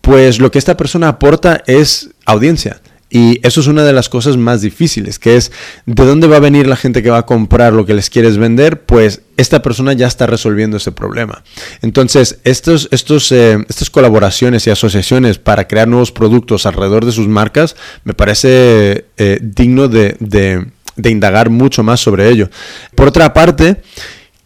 pues 0.00 0.38
lo 0.38 0.50
que 0.50 0.58
esta 0.58 0.76
persona 0.76 1.08
aporta 1.08 1.62
es 1.66 2.10
audiencia. 2.24 2.80
Y 3.12 3.44
eso 3.44 3.60
es 3.60 3.66
una 3.66 3.82
de 3.82 3.92
las 3.92 4.08
cosas 4.08 4.36
más 4.36 4.60
difíciles, 4.60 5.18
que 5.18 5.36
es 5.36 5.50
de 5.84 6.04
dónde 6.04 6.28
va 6.28 6.36
a 6.36 6.40
venir 6.40 6.68
la 6.68 6.76
gente 6.76 7.02
que 7.02 7.10
va 7.10 7.18
a 7.18 7.26
comprar 7.26 7.72
lo 7.72 7.84
que 7.84 7.92
les 7.92 8.08
quieres 8.08 8.38
vender, 8.38 8.82
pues 8.82 9.22
esta 9.36 9.62
persona 9.62 9.94
ya 9.94 10.06
está 10.06 10.28
resolviendo 10.28 10.76
ese 10.76 10.92
problema. 10.92 11.42
Entonces, 11.82 12.38
estos, 12.44 12.88
estos, 12.92 13.32
eh, 13.32 13.58
estas 13.68 13.90
colaboraciones 13.90 14.64
y 14.68 14.70
asociaciones 14.70 15.38
para 15.38 15.66
crear 15.66 15.88
nuevos 15.88 16.12
productos 16.12 16.66
alrededor 16.66 17.04
de 17.04 17.10
sus 17.10 17.26
marcas, 17.26 17.74
me 18.04 18.14
parece 18.14 19.06
eh, 19.16 19.40
digno 19.42 19.88
de, 19.88 20.16
de 20.20 21.10
indagar 21.10 21.50
mucho 21.50 21.82
más 21.82 21.98
sobre 21.98 22.28
ello. 22.28 22.48
Por 22.94 23.08
otra 23.08 23.32
parte, 23.32 23.82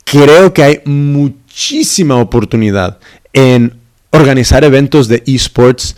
creo 0.05 0.55
que 0.55 0.63
hay 0.63 0.81
muchísima 0.87 2.17
oportunidad 2.17 2.99
en 3.35 3.79
organizar 4.11 4.65
eventos 4.65 5.09
de 5.09 5.23
esports 5.27 5.97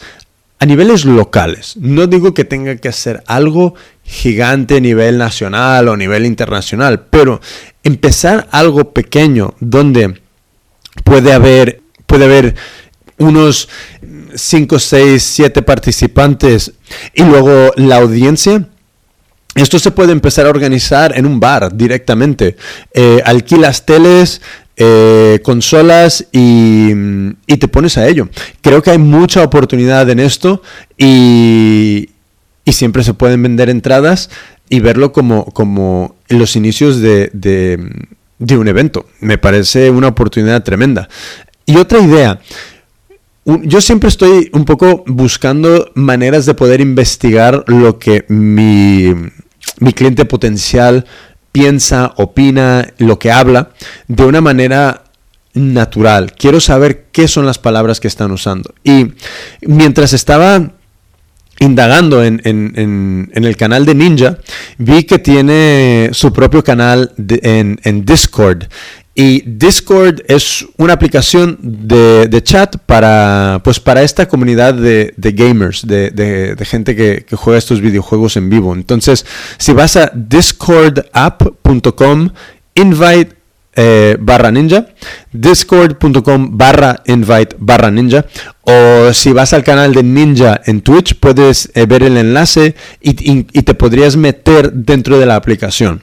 a 0.59 0.67
niveles 0.67 1.05
locales. 1.05 1.77
No 1.77 2.07
digo 2.07 2.35
que 2.35 2.45
tenga 2.45 2.77
que 2.77 2.89
hacer 2.89 3.23
algo 3.27 3.75
gigante 4.03 4.79
a 4.79 4.81
nivel 4.81 5.19
nacional 5.19 5.89
o 5.89 5.93
a 5.93 5.97
nivel 5.97 6.27
internacional, 6.27 7.07
pero 7.11 7.41
empezar 7.85 8.49
algo 8.51 8.93
pequeño 8.93 9.55
donde 9.61 10.21
puede 11.05 11.33
haber, 11.33 11.83
puede 12.07 12.25
haber 12.25 12.55
unos 13.19 13.69
5, 14.35 14.79
6, 14.79 15.23
7 15.23 15.63
participantes 15.63 16.73
y 17.15 17.23
luego 17.23 17.73
la 17.77 17.97
audiencia. 17.97 18.69
Esto 19.55 19.79
se 19.79 19.91
puede 19.91 20.13
empezar 20.13 20.47
a 20.47 20.51
organizar 20.51 21.17
en 21.17 21.25
un 21.25 21.41
bar 21.41 21.75
directamente. 21.75 22.57
Eh, 22.93 23.23
alquilas 23.25 23.87
teles, 23.87 24.43
eh, 24.79 25.41
consolas 25.43 26.27
y, 26.33 26.93
te 27.59 27.69
pones 27.69 27.97
a 27.97 28.07
ello. 28.07 28.29
Creo 28.61 28.83
que 28.83 28.91
hay 28.91 28.99
mucha 28.99 29.43
oportunidad 29.43 30.09
en 30.11 30.21
esto 30.21 30.63
y, 30.99 32.11
siempre 32.67 33.03
se 33.03 33.15
pueden 33.15 33.43
vender 33.43 33.71
entradas 33.71 34.29
y 34.69 34.81
verlo 34.81 35.13
como, 35.13 36.17
los 36.29 36.57
inicios 36.57 37.01
de, 37.01 37.31
un 38.39 38.69
evento. 38.69 39.07
Me 39.21 39.39
parece 39.39 39.89
una 39.89 40.09
oportunidad 40.09 40.63
tremenda. 40.63 41.09
Y 41.65 41.77
otra 41.79 42.01
idea, 42.01 42.41
yo 43.45 43.81
siempre 43.81 44.09
estoy 44.09 44.51
un 44.53 44.67
poco 44.67 45.05
buscando 45.07 45.91
maneras 45.95 46.45
de 46.45 46.55
poder 46.55 46.81
investigar 46.81 47.65
lo 47.67 47.99
que 47.99 48.27
mi 48.29 49.93
cliente 49.95 50.27
potencial 50.27 51.07
piensa, 51.57 52.13
opina, 52.17 52.87
lo 52.99 53.19
que 53.19 53.33
habla, 53.33 53.71
de 54.09 54.25
una 54.25 54.43
manera 54.43 55.05
natural. 55.55 56.35
Quiero 56.37 56.61
saber 56.61 57.07
qué 57.13 57.29
son 57.29 57.47
las 57.47 57.57
palabras 57.57 57.99
que 57.99 58.09
están 58.09 58.31
usando. 58.31 58.75
Y 58.85 59.15
mientras 59.63 60.13
estaba 60.13 60.73
indagando 61.59 62.23
en, 62.23 63.31
el 63.33 63.57
canal 63.57 63.87
de 63.87 63.95
Ninja, 63.95 64.37
vi 64.77 65.05
que 65.05 65.19
tiene 65.19 66.11
su 66.13 66.31
propio 66.31 66.63
canal 66.63 67.13
en, 67.17 68.05
Discord. 68.05 68.65
Y 69.19 69.43
Discord 69.47 70.21
es 70.29 70.67
una 70.77 70.93
aplicación 70.93 71.59
de, 71.63 72.43
chat 72.43 72.77
para, 72.85 73.63
pues 73.65 73.81
para 73.81 74.03
esta 74.03 74.29
comunidad 74.29 74.75
de, 74.75 75.15
gamers, 75.17 75.87
de, 75.87 76.55
gente 76.67 76.95
que, 76.95 77.25
juega 77.35 77.59
estos 77.59 77.81
videojuegos 77.81 78.37
en 78.37 78.51
vivo. 78.51 78.75
Entonces, 78.75 79.25
si 79.57 79.73
vas 79.73 79.97
a 79.97 80.13
discordapp.com, 80.15 82.29
invite 82.75 83.37
eh, 83.75 84.19
barra 84.21 84.51
ninja, 84.51 84.89
discord.com 85.33 86.59
barra 86.59 87.03
invite 87.07 87.57
barra 87.59 87.91
ninja, 87.91 88.27
o 88.63 89.15
si 89.15 89.33
vas 89.33 89.55
al 89.55 89.65
canal 89.65 89.95
de 89.95 90.03
Ninja 90.03 90.61
en 90.67 90.83
Twitch, 90.83 91.19
puedes 91.19 91.71
eh, 91.75 91.87
ver 91.87 92.03
el 92.03 92.19
enlace 92.19 92.75
y, 93.01 93.45
te 93.45 93.75
podrías 93.75 94.17
meter 94.17 94.73
dentro 94.73 95.19
de 95.19 95.25
la 95.25 95.37
aplicación. 95.37 96.03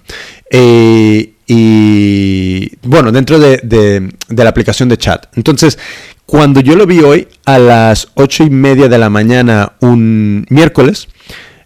Eh, 0.49 1.33
y 1.47 2.71
bueno, 2.83 3.11
dentro 3.11 3.39
de, 3.39 3.57
de, 3.63 4.43
la 4.43 4.49
aplicación 4.49 4.89
de 4.89 4.97
chat. 4.97 5.25
Entonces, 5.35 5.79
cuando 6.25 6.61
yo 6.61 6.75
lo 6.75 6.85
vi 6.85 6.99
hoy 6.99 7.27
a 7.45 7.59
las 7.59 8.09
ocho 8.15 8.43
y 8.43 8.49
media 8.49 8.87
de 8.87 8.97
la 8.97 9.09
mañana, 9.09 9.73
un 9.81 10.45
miércoles, 10.49 11.09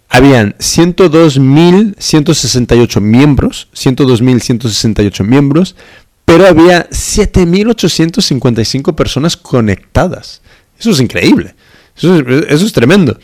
habían 0.10 0.56
102.168 0.58 3.02
miembros, 3.02 3.68
102.168 3.74 5.24
miembros, 5.24 5.76
pero 6.26 6.48
había 6.48 6.90
7.855 6.90 8.96
personas 8.96 9.38
conectadas. 9.38 10.42
Eso 10.80 10.90
es 10.92 11.00
increíble, 11.00 11.56
eso 11.96 12.20
es, 12.20 12.74
tremendo. 12.74 13.18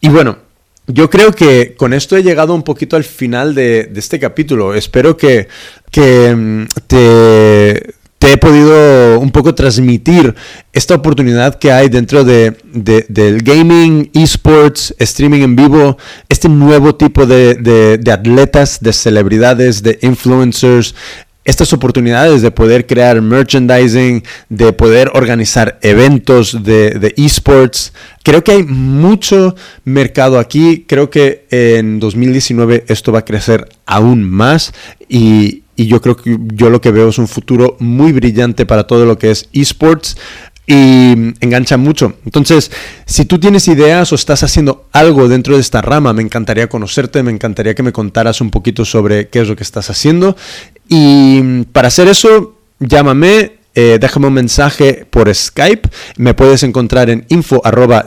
Y 0.00 0.08
bueno, 0.08 0.38
yo 0.88 1.10
creo 1.10 1.32
que 1.32 1.74
con 1.76 1.92
esto 1.92 2.16
he 2.16 2.22
llegado 2.22 2.54
un 2.54 2.62
poquito 2.62 2.96
al 2.96 3.04
final 3.04 3.54
de, 3.54 3.92
este 3.94 4.18
capítulo. 4.18 4.74
Espero 4.74 5.16
que, 5.16 5.46
mm, 5.94 6.64
te, 6.86 7.94
he 8.20 8.36
podido 8.38 9.20
un 9.20 9.30
poco 9.30 9.54
transmitir 9.54 10.34
esta 10.72 10.94
oportunidad 10.94 11.58
que 11.58 11.72
hay 11.72 11.88
dentro 11.88 12.24
de, 12.24 12.56
del 12.72 13.42
gaming, 13.42 14.10
esports, 14.14 14.94
streaming 14.98 15.42
en 15.42 15.56
vivo, 15.56 15.98
este 16.28 16.48
nuevo 16.48 16.94
tipo 16.94 17.26
de, 17.26 18.00
atletas, 18.10 18.78
de 18.80 18.92
celebridades, 18.92 19.82
de 19.82 19.98
influencers, 20.02 20.94
estas 21.48 21.72
oportunidades 21.72 22.42
de 22.42 22.50
poder 22.50 22.86
crear 22.86 23.22
merchandising, 23.22 24.22
de 24.50 24.74
poder 24.74 25.10
organizar 25.14 25.78
eventos 25.80 26.62
de, 26.62 27.14
esports. 27.16 27.94
Creo 28.22 28.44
que 28.44 28.52
hay 28.52 28.64
mucho 28.64 29.56
mercado 29.82 30.38
aquí. 30.38 30.84
Creo 30.86 31.08
que 31.08 31.46
en 31.50 32.00
2019 32.00 32.84
esto 32.88 33.12
va 33.12 33.20
a 33.20 33.24
crecer 33.24 33.66
aún 33.86 34.28
más 34.28 34.74
y, 35.08 35.62
y 35.74 35.86
yo 35.86 36.02
creo 36.02 36.16
que 36.18 36.36
yo 36.52 36.68
lo 36.68 36.82
que 36.82 36.90
veo 36.90 37.08
es 37.08 37.16
un 37.16 37.28
futuro 37.28 37.78
muy 37.78 38.12
brillante 38.12 38.66
para 38.66 38.86
todo 38.86 39.06
lo 39.06 39.16
que 39.16 39.30
es 39.30 39.48
esports 39.54 40.18
y 40.70 41.34
engancha 41.40 41.78
mucho. 41.78 42.12
Entonces, 42.26 42.70
si 43.06 43.24
tú 43.24 43.40
tienes 43.40 43.66
ideas 43.68 44.12
o 44.12 44.14
estás 44.14 44.42
haciendo 44.42 44.86
algo 44.92 45.26
dentro 45.26 45.54
de 45.54 45.62
esta 45.62 45.80
rama, 45.80 46.12
me 46.12 46.20
encantaría 46.20 46.68
conocerte, 46.68 47.22
me 47.22 47.30
encantaría 47.32 47.74
que 47.74 47.82
me 47.82 47.90
contaras 47.90 48.42
un 48.42 48.50
poquito 48.50 48.84
sobre 48.84 49.28
qué 49.28 49.40
es 49.40 49.48
lo 49.48 49.56
que 49.56 49.62
estás 49.62 49.88
haciendo. 49.88 50.36
Y 50.86 51.64
para 51.72 51.88
hacer 51.88 52.06
eso, 52.08 52.58
llámame, 52.80 53.60
eh, 53.74 53.98
déjame 53.98 54.26
un 54.26 54.34
mensaje 54.34 55.06
por 55.08 55.34
Skype. 55.34 55.88
Me 56.18 56.34
puedes 56.34 56.62
encontrar 56.62 57.08
en 57.08 57.24
info 57.28 57.62
arroba 57.64 58.04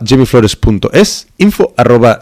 info 1.38 1.74
arroba 1.78 2.19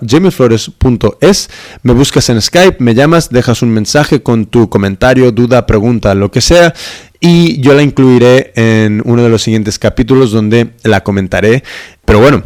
Me 1.83 1.93
buscas 1.93 2.29
en 2.29 2.41
Skype, 2.41 2.77
me 2.79 2.95
llamas, 2.95 3.29
dejas 3.29 3.61
un 3.61 3.71
mensaje 3.71 4.23
con 4.23 4.45
tu 4.45 4.69
comentario, 4.69 5.33
duda, 5.33 5.65
pregunta, 5.65 6.15
lo 6.15 6.31
que 6.31 6.39
sea. 6.39 6.73
Y 7.19 7.59
yo 7.61 7.73
la 7.73 7.83
incluiré 7.83 8.53
en 8.55 9.01
uno 9.05 9.23
de 9.23 9.29
los 9.29 9.41
siguientes 9.41 9.77
capítulos 9.77 10.31
donde 10.31 10.71
la 10.83 11.03
comentaré. 11.03 11.63
Pero 12.05 12.19
bueno, 12.19 12.43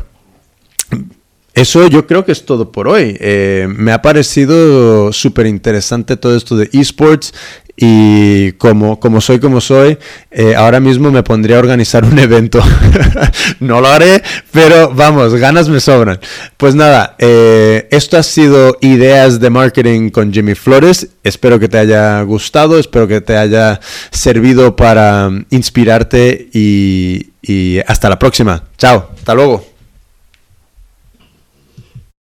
eso 1.54 1.88
yo 1.88 2.08
creo 2.08 2.26
que 2.26 2.32
es 2.32 2.46
todo 2.46 2.72
por 2.72 2.88
hoy. 2.88 3.16
Eh, 3.20 3.68
me 3.70 3.92
ha 3.92 4.02
parecido 4.02 5.14
súper 5.14 5.46
interesante 5.46 6.18
todo 6.18 6.36
esto 6.36 6.58
de 6.58 6.70
esports 6.74 7.34
y 7.76 8.52
como, 8.54 9.00
como 9.00 9.20
soy 9.20 9.40
como 9.40 9.60
soy, 9.60 9.98
eh, 10.30 10.56
ahora 10.56 10.80
mismo 10.80 11.12
me 11.12 11.24
pondría 11.24 11.56
a 11.56 11.60
organizar 11.60 12.06
un 12.06 12.20
evento. 12.20 12.62
no 13.60 13.82
lo 13.82 13.88
haré, 13.88 14.22
pero 14.52 14.94
vamos, 14.94 15.34
ganas 15.36 15.70
me 15.70 15.80
sobran. 15.80 16.20
Pues 16.58 16.76
nada, 16.76 17.16
eh, 17.18 17.88
esto 17.90 18.18
ha 18.18 18.24
sido 18.24 18.78
Ideas 18.82 19.40
de 19.40 19.50
Marketing 19.50 20.10
con 20.12 20.32
Jimmy 20.32 20.54
Flores. 20.54 21.08
Espero 21.24 21.60
que 21.60 21.68
te 21.68 21.80
haya 21.80 22.22
gustado, 22.22 22.78
espero 22.78 23.08
que 23.08 23.22
te 23.22 23.38
haya 23.38 23.80
servido 24.12 24.76
para 24.76 25.32
inspirarte 25.50 26.50
y, 26.54 27.32
y 27.42 27.80
hasta 27.88 28.10
la 28.10 28.20
próxima. 28.20 28.64
Chao, 28.78 29.10
hasta 29.18 29.34
luego. 29.34 29.73